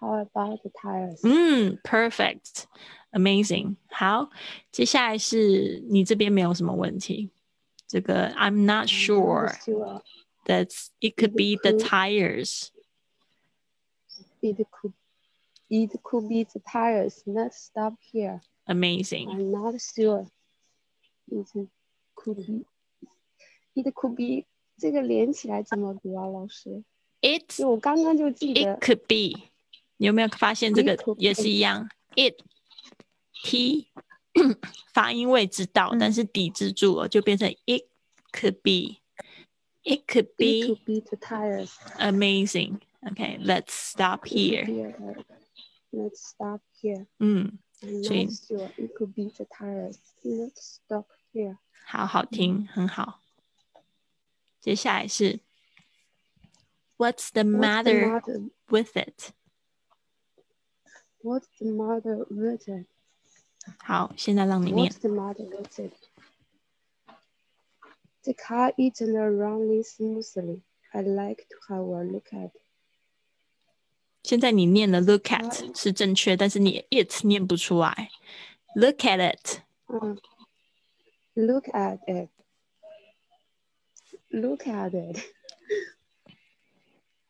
[0.00, 1.20] How about the tires?
[1.22, 2.64] 嗯，perfect,
[3.12, 3.76] amazing.
[3.88, 4.30] 好，
[4.70, 7.30] 接下来是你这边没有什么问题。
[7.87, 10.01] 这个 I'm not sure Not sure.
[10.45, 12.71] that it could be the could- tires.
[14.41, 14.93] It could
[15.71, 17.21] It could be the tires.
[17.27, 18.41] Let's stop here.
[18.65, 19.29] Amazing.
[19.29, 20.25] I'm not sure.
[21.31, 21.45] It
[22.15, 22.65] could be.
[23.75, 24.45] It could be.
[24.79, 26.83] 这个连起来怎么读啊，老师？
[27.21, 29.49] It 就我刚刚就记 it 得 could be.
[29.97, 31.87] 你有没有发现这 It 个 could 也是一样？
[32.15, 32.35] It
[33.43, 33.89] t
[34.93, 37.83] 发音位知道，嗯但是抵制住了，就变成 it
[38.31, 38.99] could be.
[39.83, 41.71] It could It be could be the tires.
[41.97, 42.81] amazing.
[43.01, 44.65] Okay, let's stop It could here.
[44.65, 45.25] be a-
[45.91, 47.07] Let's stop here.
[47.19, 48.71] 嗯， I'm 所以 not sure.
[48.77, 49.97] It could be the tires.
[50.23, 51.57] Let's stop here.
[51.85, 53.21] 好好听，很好。
[54.59, 55.39] 接下来是
[56.97, 58.49] What's the What's the matter matter?
[58.67, 59.31] with it？
[61.23, 62.85] What's the matter with it?
[63.78, 65.00] 好，现在让你念 What's。
[65.00, 65.92] the matter with it?
[68.22, 70.62] The car isn't running smoothly.
[70.92, 72.50] I'd like to have a look at.
[74.22, 78.10] 现在你念的 look at 是正确，但是你 it 念不出来。
[78.74, 80.16] Look at it，Uh,
[81.34, 82.30] look at it.
[84.30, 85.20] Look at it.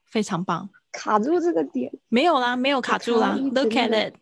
[0.05, 0.71] 非常棒。
[0.93, 1.93] 卡住这个点。
[2.09, 3.35] 没有啦，没有卡住啦。
[3.35, 4.15] Look at it，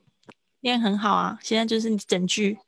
[0.61, 1.39] 念很好啊。
[1.41, 2.59] 现在就是整句。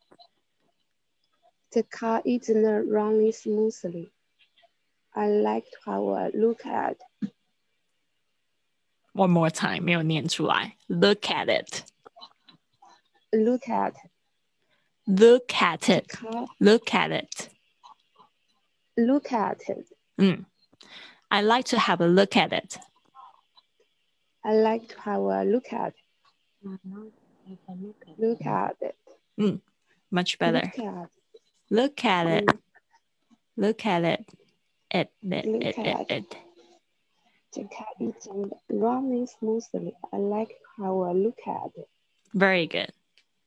[1.71, 4.09] The car isn't running smoothly.
[5.13, 6.97] I'd like to have a look at.
[9.13, 10.77] One more time，没有念出来。
[10.87, 11.47] Look at
[13.31, 13.61] it，look
[15.05, 17.09] Look at at it，look car.
[17.09, 17.49] at it。
[18.95, 19.87] Look at it.
[20.17, 20.45] 嗯，
[21.29, 22.77] I like to have a look at it。
[24.41, 25.93] I like to have a look at.
[28.17, 28.95] Look at it.
[29.37, 29.61] 嗯，
[30.11, 30.61] much better。
[30.61, 31.09] Look at.
[31.69, 32.45] Look at it.
[32.45, 32.59] Mm.
[33.55, 34.25] Look at it.
[34.91, 36.37] It, it, Look it, it, at it.
[37.53, 39.93] The car isn't running smoothly.
[40.11, 41.87] I like to have a look at it.
[42.33, 42.91] Very good.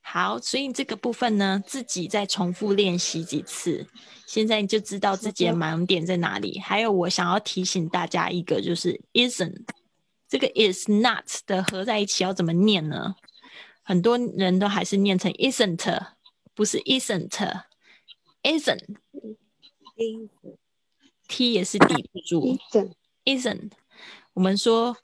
[0.00, 3.86] 好，所以这个部分呢，自己再重复练习几次，
[4.26, 6.58] 现在你就知道自己的好的盲点在哪里。
[6.58, 9.64] 还有，我想要提醒大家一个，就是 isn't
[10.28, 13.14] 这个 is not 的合在一起要怎么念呢？
[13.87, 16.07] 很多人都还是念成 isn't，
[16.53, 18.83] 不是 isn't，isn't
[21.29, 22.57] t 也是抵不住。
[23.23, 23.71] Isn't.
[24.33, 24.97] 我们说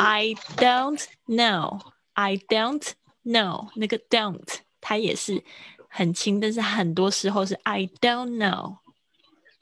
[0.00, 1.80] I don't know,
[2.14, 2.84] I don't
[3.22, 4.42] know，那个 don't
[4.80, 5.44] 它也是
[5.88, 8.78] 很轻，但是很多时候是 I don't know，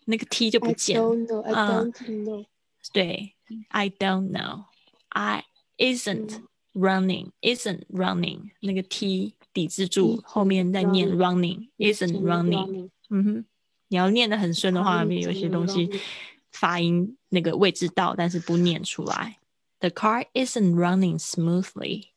[0.06, 1.08] 那个 t 就不见了。
[1.08, 1.42] don't know.
[1.42, 2.46] I 嗯 don't know.
[2.94, 3.34] 对
[3.68, 4.64] ，I don't know,
[5.10, 5.44] I
[5.76, 12.67] isn't 嗯 running, isn't running，那个 t 抵制住 Isn't 后面再念 running, isn't running。
[12.67, 12.89] running.
[13.09, 13.45] 嗯哼，
[13.87, 16.01] 你要念得很顺的话， Car 面有 isn't 些东西 running.
[16.51, 19.39] 发音那个位置到，但是不念出来。
[19.79, 22.09] The car isn't running smoothly.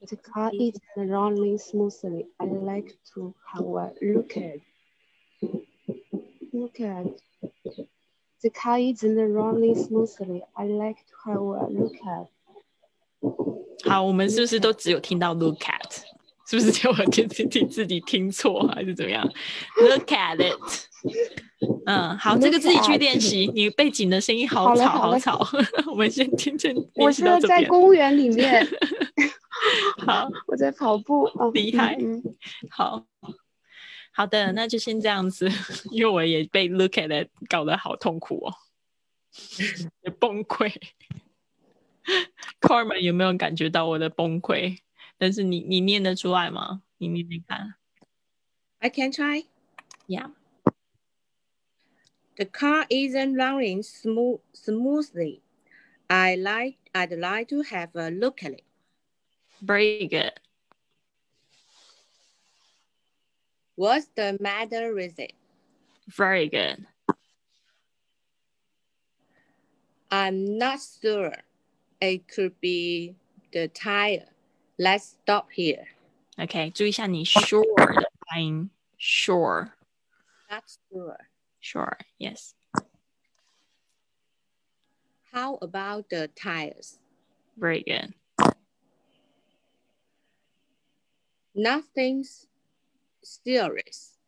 [0.00, 2.28] The car isn't running smoothly.
[2.38, 4.60] I like to have a look at.
[6.52, 7.18] Look at.
[8.40, 10.44] The car isn't running smoothly.
[10.54, 12.28] I like to have a look at.
[13.87, 15.97] 好，我们是不是都只有听到 look at？
[16.47, 19.27] 是不是只有我听听听自己听错，还是怎么样
[19.81, 20.55] ？Look at it。
[21.87, 23.49] 嗯，好，这个自己去练习。
[23.53, 25.47] 你背景的声音好吵，好吵。
[25.89, 27.69] 我们先听听我练习到是在这边。
[27.69, 28.67] 公园里面，
[30.05, 31.23] 好， 我在跑步。
[31.35, 32.35] 哦厉害嗯嗯
[32.69, 33.03] 好，
[34.13, 35.49] 好的，那就先这样子，
[35.89, 38.53] 因为我也被 look at it 搞得好痛苦哦，
[40.05, 40.71] 也崩溃。
[42.60, 44.78] Carmen 有没有感觉到我的崩溃？
[45.18, 46.82] 但是你你念得出来吗？
[46.98, 47.74] 你念念看。
[48.78, 49.44] I can try.
[50.06, 50.30] Yeah.
[52.36, 55.42] The car isn't running smooth smoothly.
[56.08, 58.64] I like I'd like to have a look at it.
[59.60, 60.32] Very good.
[63.76, 65.34] What's the matter with it?
[66.08, 66.86] Very good.
[70.10, 71.36] I'm not sure.
[72.04, 73.14] It could be
[73.52, 74.26] the tire.
[74.78, 75.86] Let's stop here.
[76.38, 78.70] OK，注意一下你 sure 的发音。
[78.98, 79.72] Sure,
[80.50, 81.16] Not sure.
[81.60, 82.52] sure, yes.
[85.32, 86.98] How about the tires?
[87.56, 88.14] Very good.
[91.54, 92.46] Nothing's
[93.22, 94.18] serious.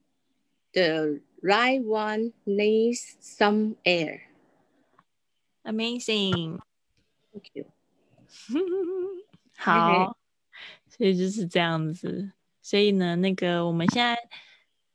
[0.75, 4.23] The right one needs some air.
[5.65, 6.61] Amazing.
[7.38, 7.66] Thank you.
[9.58, 10.18] 好，
[10.90, 12.32] 所以就是这样子。
[12.62, 14.18] 所以呢，那个我们现在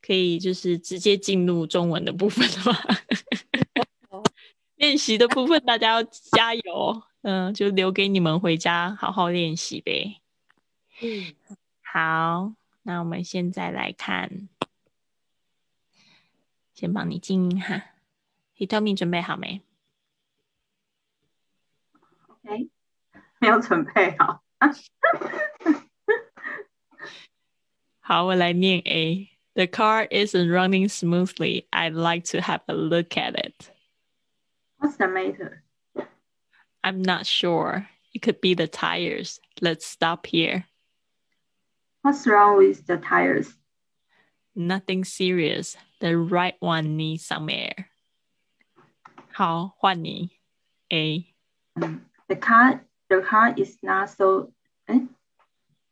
[0.00, 4.22] 可以就是直接进入中文的部分了吗？
[4.76, 10.20] 练习的部分大家要加油，嗯，就留给你们回家好好练习呗。
[11.00, 11.35] 嗯，
[11.83, 12.52] 好，
[12.83, 14.48] 那我们现在来看，
[16.74, 17.85] 先帮你静音哈。
[18.59, 19.62] Hitomi 准备好没？
[22.41, 22.70] OK，
[23.39, 24.43] 没有准备好。
[28.00, 31.67] 好，我来念 A。The car isn't running smoothly.
[31.72, 33.72] I'd like to have a look at it.
[34.78, 35.63] What's the matter?
[36.84, 37.88] I'm not sure.
[38.13, 39.39] It could be the tires.
[39.62, 40.65] Let's stop here.
[42.04, 43.54] What's wrong with the tires?
[44.56, 45.76] Nothing serious.
[46.00, 47.89] The right one needs some air.
[49.34, 50.32] 好，换你
[50.89, 51.34] A。
[51.76, 52.02] Um,
[52.33, 54.53] the car, the car is not so.
[54.88, 55.01] Eh?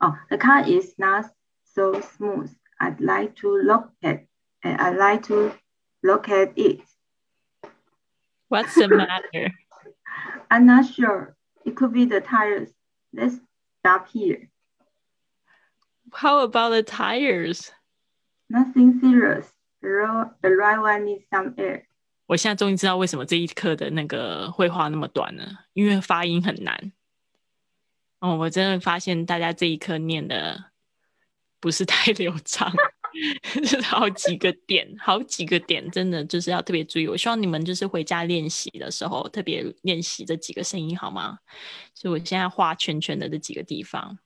[0.00, 1.31] Oh, the car is not
[1.74, 2.50] so smooth.
[2.81, 4.24] I'd like to look at.
[4.64, 5.53] eh, I'd like to
[6.03, 6.81] look at it.
[8.48, 9.50] What's the matter?
[10.50, 11.37] I'm not sure.
[11.66, 12.70] It could be the tires.
[13.12, 13.37] Let's
[13.81, 14.48] stop here.
[16.14, 17.70] How about the tires?
[18.48, 19.46] Nothing serious.
[19.83, 21.87] The, the right one needs some air.
[22.31, 26.93] 我现在终于知道为什么这一课的那个绘画那么短了，因为发音很难。
[28.21, 30.66] 哦，我真的发现大家这一课念的
[31.59, 32.73] 不是太 流畅，
[33.53, 37.09] 就 是好几个点，好几个点，真的就是要特别注意。
[37.09, 41.37] 我希望你们就是回家练习的时候，特别练习这几个声音，好吗？
[41.97, 44.16] 所以我现在画圈圈的这几个地方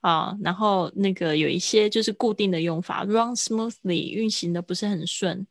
[0.00, 5.44] 啊，然后那个有一些就是固定的用法，run smoothly 运行的不是很顺。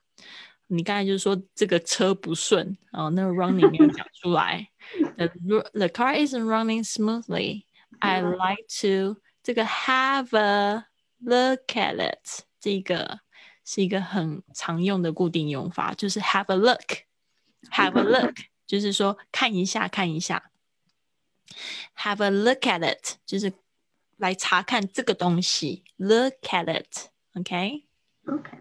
[0.71, 4.69] 你刚才就是说这个车不顺哦，那个 running 没有讲出来。
[5.17, 5.29] The
[5.73, 7.65] the car isn't running smoothly.
[8.01, 10.87] I like to 这个 have a
[11.19, 13.21] look at it 这个
[13.65, 18.35] 是一个很常用的固定用法，就是 have a look，have a look
[18.67, 20.51] 就是说看一下看一下，
[21.97, 23.53] have a look at it 就是
[24.17, 27.85] 来查看这个东西，look at it，OK？、
[28.27, 28.61] Okay.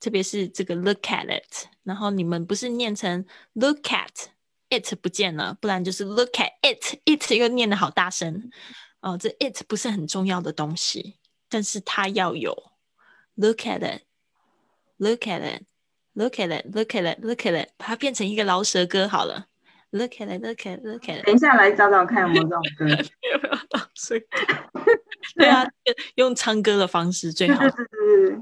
[0.00, 4.28] 特别是这个 look at it，然后你们不是念成 look at
[4.70, 8.50] it 不见了，不然就是 look at it，it 又念的好大声
[9.00, 12.54] 哦，这 it 不是很重要的东西，但是它要有
[13.34, 19.48] look at it，look at it，look at it，look at it，look at it，把它变成一个饶舌歌好了
[19.92, 21.24] Look at it, look at it, look at it。
[21.26, 22.86] 等一下来找找看有没有这种歌。
[22.86, 23.58] 有没有？
[25.36, 25.66] 对啊，
[26.16, 27.62] 用唱歌的方式最好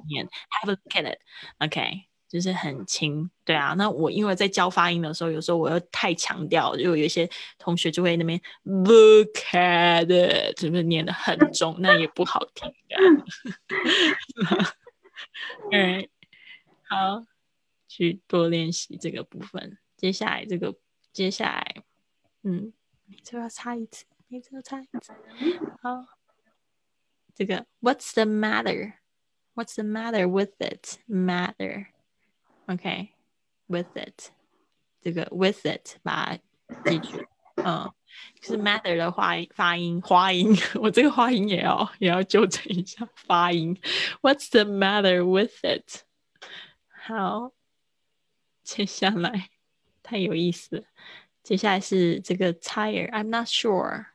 [0.08, 0.26] 念。
[0.26, 1.18] Have a look at it,
[1.58, 3.30] OK，就是很轻。
[3.44, 7.28] 对啊，那我因为在教发音的时候，有时候我又太强调，就有一些
[7.58, 11.76] 同学就会那边 look at it，是不是念的很重？
[11.78, 12.96] 那也不好听的。
[15.72, 16.08] 嗯，
[16.88, 17.24] 好，
[17.88, 19.78] 去多练习这个部分。
[19.96, 20.74] 接下来这个，
[21.12, 21.82] 接下来，
[22.44, 22.72] 嗯，
[23.06, 25.12] 每次要擦一次，每次要擦一次。
[25.82, 26.06] 好，
[27.37, 28.93] 这个 What's the matter?
[29.55, 30.97] What's the matter with it?
[31.07, 31.87] Matter.
[32.67, 33.09] OK,
[33.67, 34.31] with it.
[35.01, 36.37] 这个 with it 把
[36.67, 37.25] 它记住。
[37.55, 37.91] 嗯，
[38.41, 43.79] 就是 matter 的发发音花音，我这个发音也要也要纠正一下发音。
[44.21, 46.01] What's the matter with it？
[46.89, 47.51] 好，
[48.63, 49.49] 接下来
[50.01, 50.83] 太有意思了。
[51.43, 54.07] 接下来是这个 tire。I'm not sure.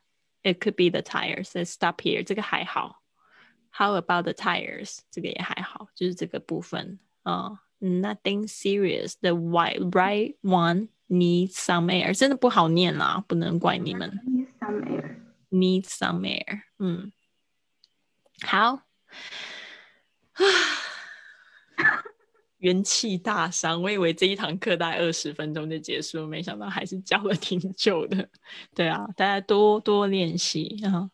[0.43, 1.51] It could be the tires.
[1.53, 2.24] Let's stop here.
[2.24, 3.01] 这个还好。
[3.76, 4.99] How about the tires？
[5.09, 7.61] 这个也还好，就是这个部分啊。
[7.80, 9.15] Nothing serious.
[9.19, 12.17] The white right one needs some air.
[12.17, 14.09] 真的不好念啦，不能怪你们。
[14.26, 15.15] Need some air.
[15.49, 16.61] Need some air.
[16.80, 17.11] 嗯，
[18.45, 18.84] 好。
[22.59, 28.30] 元气大伤，我以为这一堂课大概二十分钟就结束，没想到还是教了挺久的。
[28.74, 31.09] 对啊，大家多多练习，然后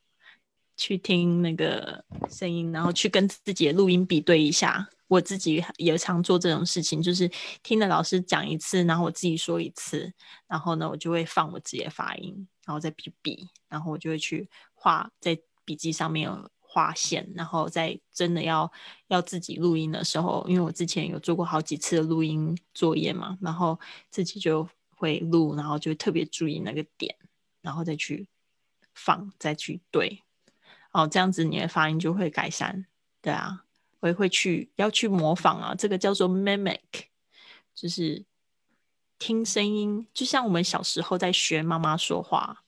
[0.80, 4.88] 去听那个声音，然后去跟自己的录音比对一下。
[5.10, 7.30] 我自己也常做这种事情，就是
[7.64, 10.14] 听了老师讲一次，然后我自己说一次，
[10.48, 18.72] 然后呢，我就会放我自己的发音，然后再比比，然后我就会去画在笔记上面有划线，然后在真的要
[19.08, 23.80] 要自己录音的时候，因为我之前有做过好几次的录音作业嘛，然后
[24.12, 27.16] 自己就会录，然后就特别注意那个点，
[27.64, 28.28] 然后再去
[28.94, 30.22] 放，再去对，
[30.92, 32.86] 哦，这样子你的发音就会改善，
[33.22, 33.64] 对啊。
[34.02, 36.80] 我也会去要去模仿啊，这个叫做 mimic，
[37.76, 38.24] 就是
[39.18, 42.64] 听声音，就像我们小时候在学妈妈说话，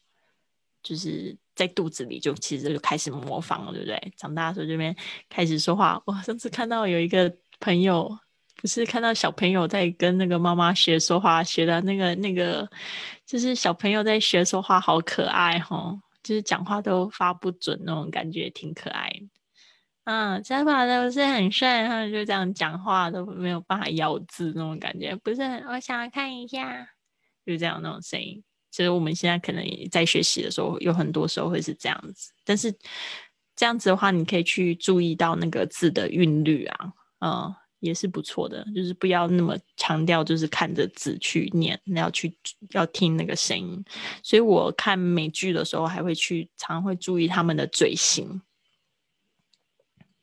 [0.84, 4.14] 就是在肚子里就其实就开始模仿了，对不对？
[4.18, 4.94] 长大的时候这边
[5.30, 6.04] 开始说话。
[6.06, 8.20] 我上次看到有一个朋友，
[8.58, 12.70] 不是看到小朋友在跟那个妈妈学说话，学的那个那个，
[13.26, 19.12] 就是小朋友在学说话，好可爱哈，就是讲话都发不准那种感觉，挺可爱。
[20.04, 25.64] 嗯，加法都是很帅，然后就这样讲话都没有办法咬字那种感觉，不是很。
[25.66, 26.88] 我想要看一下，
[27.46, 28.44] 就这样那种声音。
[28.72, 32.32] 其实我们现在可能在学习的时候，有很多时候会是这样子。
[32.44, 32.74] 但是
[33.56, 38.66] 这样子的话，你可以去注意到那个字的韵律啊，嗯，也是不错的。
[38.74, 42.34] 就是不要那么强调，就是看着字去念，要去
[42.72, 43.84] 要听那个声音。
[44.24, 48.42] 所以我看美剧的时候，还会去常会注意他们的嘴型。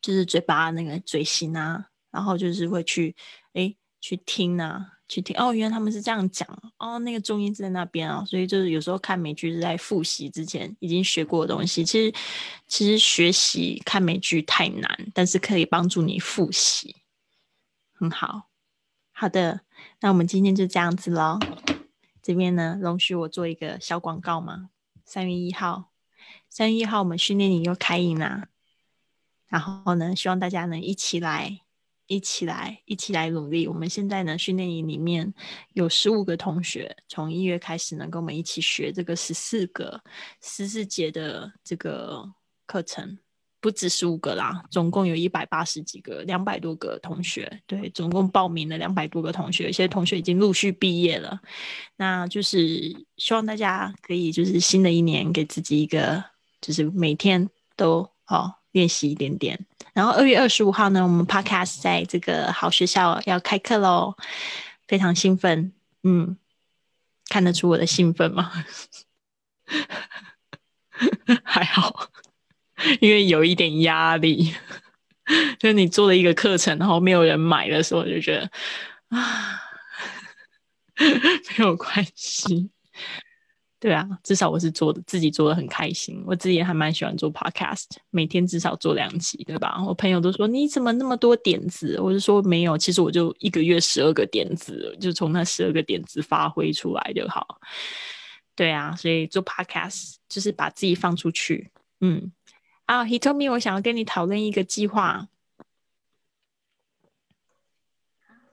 [0.00, 3.14] 就是嘴巴那个嘴型啊，然后就是会去
[3.52, 6.48] 哎去听啊，去听哦，原来他们是这样讲
[6.78, 11.84] 哦，那个重音是在那边啊，所以就是有时候看美剧是在复习之前已经学过的东西。
[11.84, 12.14] 其实
[12.68, 16.94] 其实学习看美剧太难，但是可以帮助你复习，
[17.98, 18.48] 很好。
[19.10, 19.62] 好的，
[20.00, 21.40] 那我们今天就这样子喽。
[22.22, 24.70] 这边呢，容许我做一个小广告吗？
[25.04, 25.90] 三月一号，
[26.48, 28.48] 三月一号我们训练营又开营啦。
[29.48, 31.62] 然后呢，希望大家能一起来，
[32.06, 33.66] 一起来，一起来努力。
[33.66, 35.34] 我们现在呢，训练营里面
[35.72, 40.00] 有十五个同学，从一月开始能，跟我们一起学这个十四个
[40.40, 42.32] 十四节的这个
[42.66, 43.18] 课程，
[43.60, 47.60] 不止十五个啦，总共有一百八十几个，两百多个同学。
[47.66, 51.40] 对，总共报名了两百多个同学，有些同学已经陆续毕业了。
[51.96, 56.24] 那就是希望大家可以，就是新的一年给自己一个，
[56.60, 58.56] 就是每天都好。
[58.72, 59.58] 练习一点点，
[59.94, 64.14] 然后二月二十五号呢，我们 Podcast 在这个好学校要开课喽，
[64.86, 66.36] 非常兴奋，嗯，
[67.30, 68.52] 看得出我的兴奋吗？
[71.42, 72.10] 还好，
[73.00, 74.52] 因为有一点压力，
[75.58, 78.50] 就是你做了一个课程，然后没有人买的时候，就觉得
[79.08, 79.60] 啊，
[81.58, 82.70] 没有关系。
[83.80, 89.80] 对啊，至少我是做的自己做的很开心，我自己也还蛮喜欢做 podcast，每天至少做两集，对吧？
[89.86, 97.60] 我朋友都说你怎么那么多点子，我就说没有，其实我就一个月十二个点子，就从那十二个点子发挥出来就好。
[98.56, 101.70] 对啊，所以做 podcast 就是把自己放出去。
[102.00, 102.32] 嗯，
[102.88, 105.28] 啊，He told me 我想要跟你讨论一个计划。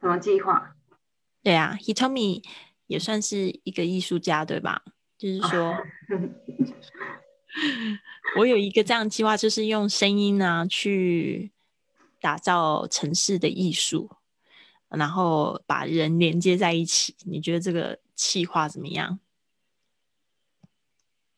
[0.02, 0.76] 什么计划？
[1.42, 2.42] 对啊，He told me
[2.88, 4.84] 也算是一个艺术家，对吧？
[5.18, 5.78] 就是说，
[8.38, 11.54] 我有一个这样计划，就是用声音呢去
[12.20, 14.18] 打造城市的艺术，
[14.90, 17.16] 然后把人连接在一起。
[17.26, 19.18] 你觉得这个计划怎么样？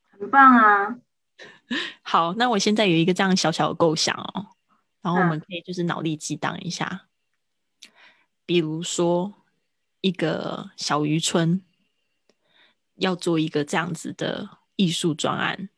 [0.09, 0.97] 很棒啊！
[2.01, 4.47] 好，那我现在有一个这样小小的构想哦，
[5.01, 5.29] 然后我嗯。
[5.29, 7.07] 们可以就是脑力激荡一下，
[8.45, 9.33] 比如说
[10.01, 11.61] 一个小渔村
[12.95, 15.69] 要做一个这样子的艺术专案，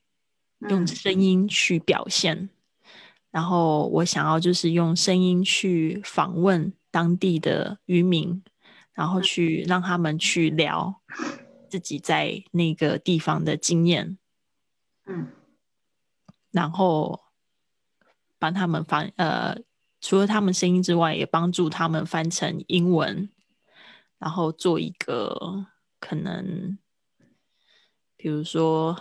[0.68, 0.88] 用嗯。
[0.88, 2.50] 声音去表现，
[3.32, 8.44] 然后我想要就是用声音去访问当地的渔民，
[8.94, 11.02] 然后去让他们去聊
[11.68, 14.18] 自己在那个地方的经验，
[15.06, 15.28] 嗯
[16.52, 17.22] 然后
[18.38, 19.58] 帮他们翻呃，
[20.02, 23.30] 除了他们声音之外，也帮助他们翻成英文，
[24.18, 25.66] 然后做一个
[26.00, 26.78] 可能，
[28.16, 29.00] 比如说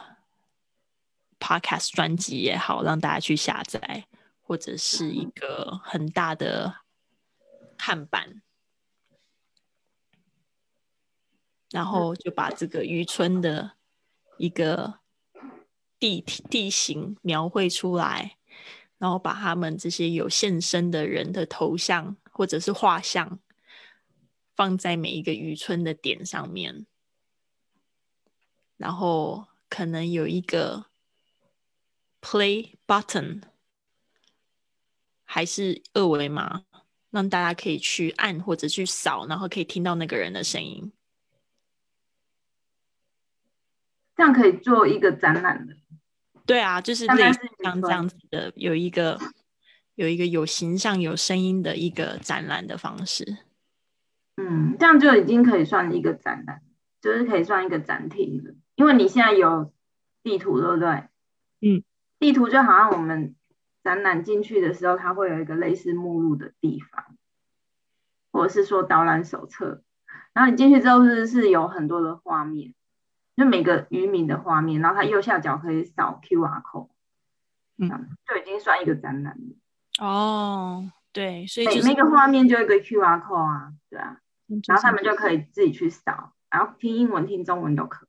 [1.38, 4.07] podcast 专辑也好，让大家去下载，
[4.42, 6.78] 或者是一个很大的
[7.76, 8.42] 看板，
[11.70, 13.72] 然后就把这个渔村的
[14.36, 14.99] 一个
[15.99, 18.36] 地地形描绘出来，
[18.99, 23.38] 然后把他们这些有现身的人的头像或者是画像
[24.55, 26.86] 放在每一个渔村的点上面，
[28.76, 30.86] 然后可能有一个
[32.20, 33.42] play button，
[35.24, 36.64] 还是二维码，
[37.11, 40.92] 让大家可以去按或者去扫，然后可以听到那个人的声音。
[44.16, 45.76] 这样可以做一个展览的。
[46.49, 49.18] 对啊，就是类似像这样子的，有一个
[49.96, 53.36] 有一个有形象、有声音的一个展览的方式。
[54.38, 56.62] 嗯，这样就已经可以算一个展览，
[57.03, 58.55] 就是可以算一个展厅了。
[58.76, 59.72] 因为你现在有
[60.22, 60.88] 地图，对不对？
[61.61, 61.82] 嗯，
[62.18, 63.34] 地图就好像我们
[63.84, 67.16] 展览进去的时候，它会有一个类似目录的地方，
[68.32, 69.82] 或者是说导览手册。
[70.32, 72.72] 然后你进去之后是是有很多的画面，
[73.39, 76.89] 就每个渔民的画面，然后它右下角可以扫 QR code，
[77.78, 77.89] 嗯
[78.26, 80.05] 就已经算一个展览了。
[80.05, 84.18] 哦，对，所以就是每每个画面就一个 QR code 啊，对啊，
[84.66, 88.09] 然后他们就可以，自己去扫，然后听英文、听中文都可以。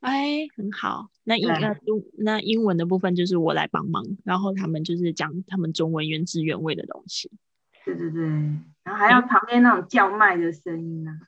[0.00, 1.08] 哎，很好。
[1.22, 7.30] 那英对那中那英文的部分就是我来帮忙，然后他们就是讲他们中文原汁原味的东西，
[7.84, 8.22] 对对对，
[8.82, 11.20] 然后还有旁边那种叫卖的声音啊，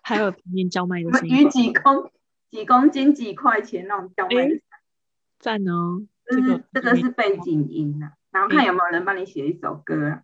[0.00, 2.10] 还有旁边叫卖的声音鱼音，几公
[2.54, 4.62] 几公斤几块钱那种叫卖的声音，
[5.40, 6.06] 赞哦。
[6.24, 10.22] 这个是这个是背景音啊，然后看有没有人帮你写一首歌啊，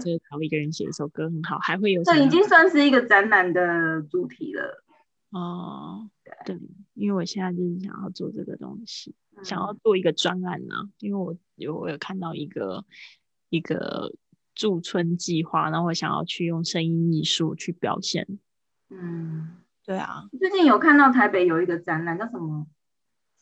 [0.00, 4.82] 这个找一个人写一首歌很好，还会有这已经算是一个展览的主题了。
[5.28, 6.08] 哦，
[6.46, 6.58] 对，
[6.94, 12.86] 因为我现在就是想要做这个东西，想要嗯做一个专案呢、因为我有我有看到一个
[13.50, 14.14] 一个
[14.54, 18.26] 驻村计划，然后我想要去用声音艺术去表现。
[18.88, 19.50] 嗯，
[19.84, 22.66] 对啊，最近有看到台北有一个展览叫什么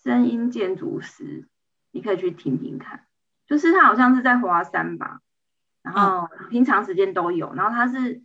[0.03, 1.49] 声音建筑师，
[1.93, 3.07] 你可以去听听看，
[3.47, 5.21] 就是它好像是在华山吧，
[5.83, 8.23] 然后平常时间都有，然后它是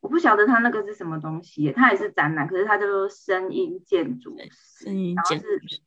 [0.00, 5.82] 我不晓得它那个是什么东西耶，它也是展览，可是它叫做声音建筑师，声音建筑师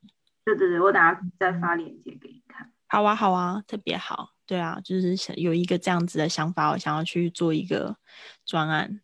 [0.46, 2.70] 对对对，我等下再发链接给你看。
[2.90, 4.32] 好啊，好啊，特别好。
[4.46, 7.96] 对啊，就是想有一个这样子的想法，我想要去做一个
[8.46, 9.00] 专案，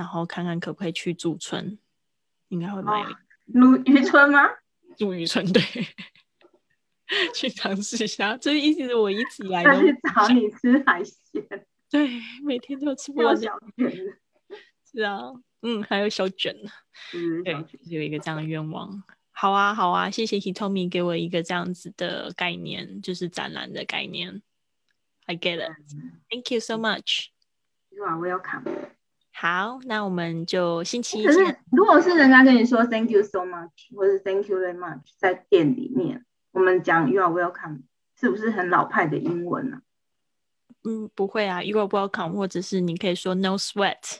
[0.00, 1.76] 然后看看可不可以去驻村，
[2.48, 4.48] 应该会蛮有哦渔村吗？
[4.96, 5.62] 住渔村对，
[7.36, 8.34] 去尝试一下。
[8.38, 12.08] 这一直是我一直以来都再去找你吃海鲜，对，
[12.42, 13.42] 每天都吃不有完的。
[13.42, 14.18] 小卷，
[14.90, 15.20] 是啊，
[15.60, 16.70] 嗯，还有小卷呢。
[17.12, 19.02] 嗯，对有一个这样的愿望。
[19.32, 24.40] 好啊，好啊，谢谢 Hitomi 给我一个这样子的概念，就是展览的概念。
[25.26, 25.72] I get it.
[26.30, 27.26] Thank you so much.
[28.00, 28.64] 哇，我要看。
[29.40, 31.38] 好，那我们就星期一可是。
[31.72, 37.84] 如果是人家跟你说 Thank you so much，或者是 Thank you very much，在店里面，我们讲 You are welcome，
[38.20, 39.80] 是不是很老派的英文呢、
[40.84, 44.18] 嗯，不会啊，You are welcome，或者是你可以说 No sweat，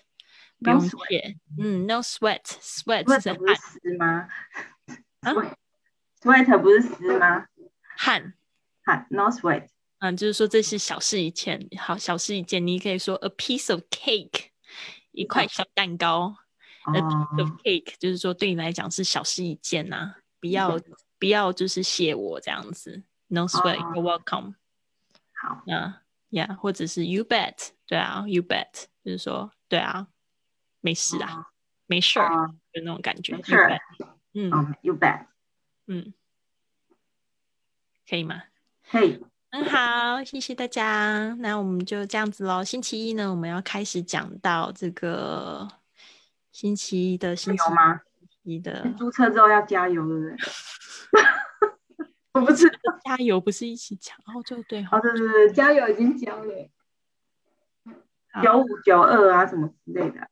[0.60, 1.36] 不用谢。
[1.58, 4.28] 嗯，No sweat，sweat？Sweat 是不是汗湿吗
[5.20, 5.34] 啊
[6.22, 7.44] ？Sweat 不是湿吗？
[7.94, 8.32] 汗。
[8.82, 9.66] 汗，No sweat。
[9.98, 14.46] 嗯，就是说这是小事一件，好，小事一件，你可以说 a piece of cake，
[15.12, 16.36] 一块小蛋糕。
[16.82, 20.80] A piece of 哦，cake，就是说对你来讲是小事一件呐、不要
[21.18, 23.02] 不要就是谢我这样子。
[23.26, 24.54] No sweat, 哦 you're welcome。
[25.34, 30.08] 好，啊，Yeah，或者是 You bet，对啊，You bet，就是说对啊，
[30.80, 31.46] 没事啊，哦
[31.86, 32.18] 没事
[32.72, 33.36] 就那种感觉。
[33.36, 33.54] 没事
[34.32, 35.26] 嗯，You bet，
[35.86, 36.14] 嗯，
[38.08, 38.44] 可以吗？
[38.90, 39.22] 可以。
[39.53, 41.34] 很好，谢谢大家。
[41.40, 42.62] 那我们就这样子喽。
[42.62, 45.66] 星期一呢，我们要开始讲到这个
[46.53, 48.01] 星期一的星期有吗？
[48.44, 50.36] 一的注册之后要加油，对不对？
[52.32, 52.76] 我不知道。
[53.05, 55.01] 加油，不是一起讲哦，就对哈哦，。
[55.01, 56.70] 对对对，加油已经交了，
[58.30, 60.28] 好九五九二啊什么之类的。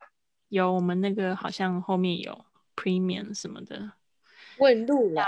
[0.48, 2.44] 有我们那个好像后面有
[2.76, 3.90] premium 什么的。
[4.58, 5.24] 问路了，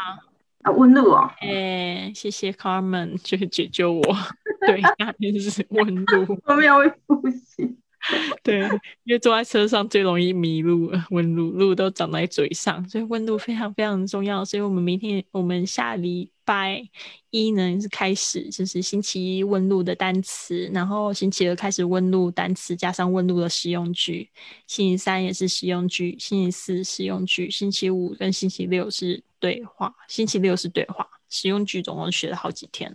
[0.63, 4.03] 啊，问路哦，哎，谢谢 Carmen，就是解救我。
[4.67, 6.39] 对，那边是问路。
[6.45, 7.77] 后面会复习。
[8.43, 8.61] 对，
[9.05, 14.45] 因为坐在车上最容易迷路了， 问路路都长在嘴上，所以问路非常非常重要。
[14.45, 16.83] 所以我们明天我们下礼拜
[17.29, 24.31] 一呢是开始，就是星期一问路的单词，然后星期二开始问路单词加上问路的实用句，
[24.67, 31.07] 星期三也是实用句，星期四实用句，星期五跟星期六是对话，星期六是对话。
[31.31, 32.93] 实用句总共学了好几天，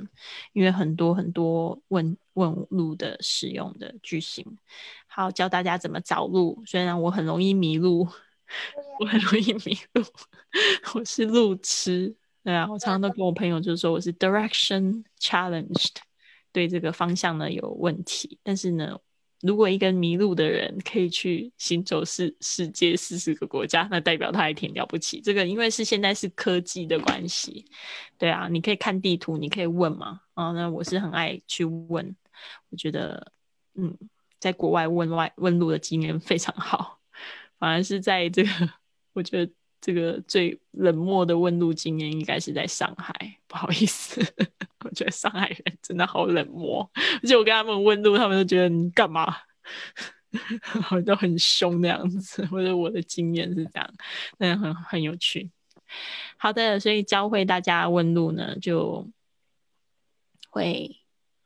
[0.53, 4.45] 因为很多很多问问路的使用的句型。
[5.07, 6.61] 好，教大家怎么找路。
[6.65, 8.07] 虽然我很容易迷路，
[8.99, 10.03] 我很容易迷路，
[10.93, 12.15] 我是路痴。
[12.43, 15.95] 对啊，我常常都跟我朋友就说我是 direction challenged，
[16.51, 18.37] 对这个方向呢有问题。
[18.43, 18.99] 但是呢，
[19.41, 25.21] 如果一个迷路的人可以去行走世世界四十个国家，那代表他还挺了不起。
[25.21, 27.65] 这个因为是现在是科技的关系，
[28.17, 30.21] 对啊，你可以看地图，你可以问嘛。
[30.33, 32.15] 啊，那我是很爱去问，
[32.69, 33.31] 我觉得
[33.75, 33.97] 嗯。
[34.37, 36.99] 在国外问外问路的经验非常好，
[37.57, 38.49] 反而是在这个，
[39.13, 39.51] 我觉得
[39.85, 43.13] 这个最冷漠的问路经验应该是在上海。
[43.45, 44.19] 不好意思，
[44.83, 46.89] 我觉得上海人真的好冷漠，
[47.21, 49.31] 而且我跟他们问路，他们都觉得你干嘛，
[50.81, 52.43] 好像都很凶那样子。
[52.47, 53.93] 或者我的经验是这样，
[54.39, 55.51] 但很很有趣。
[56.37, 59.07] 好的，所以教会大家问路呢，就
[60.49, 60.97] 会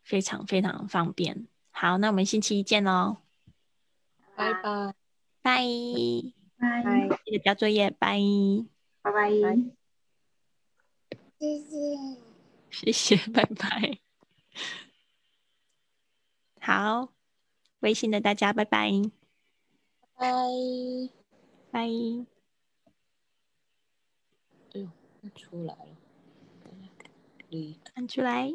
[0.02, 1.46] 非常非常方便。
[1.72, 3.18] 好，那我们星期一见喽，
[4.38, 4.94] 拜拜。
[5.42, 5.62] 拜，
[6.60, 8.20] 拜拜记得交作业，拜，
[9.02, 9.32] 拜拜。
[11.40, 11.72] 谢谢。
[12.70, 14.00] 谢谢，拜拜。
[16.60, 17.14] 好，
[17.80, 18.92] 微信的大家拜拜，
[20.16, 20.28] 拜。
[21.72, 21.80] 拜。
[21.80, 21.88] 哎
[24.74, 24.90] 呦，
[25.22, 25.98] 那出来了，
[27.50, 28.52] 你看出来。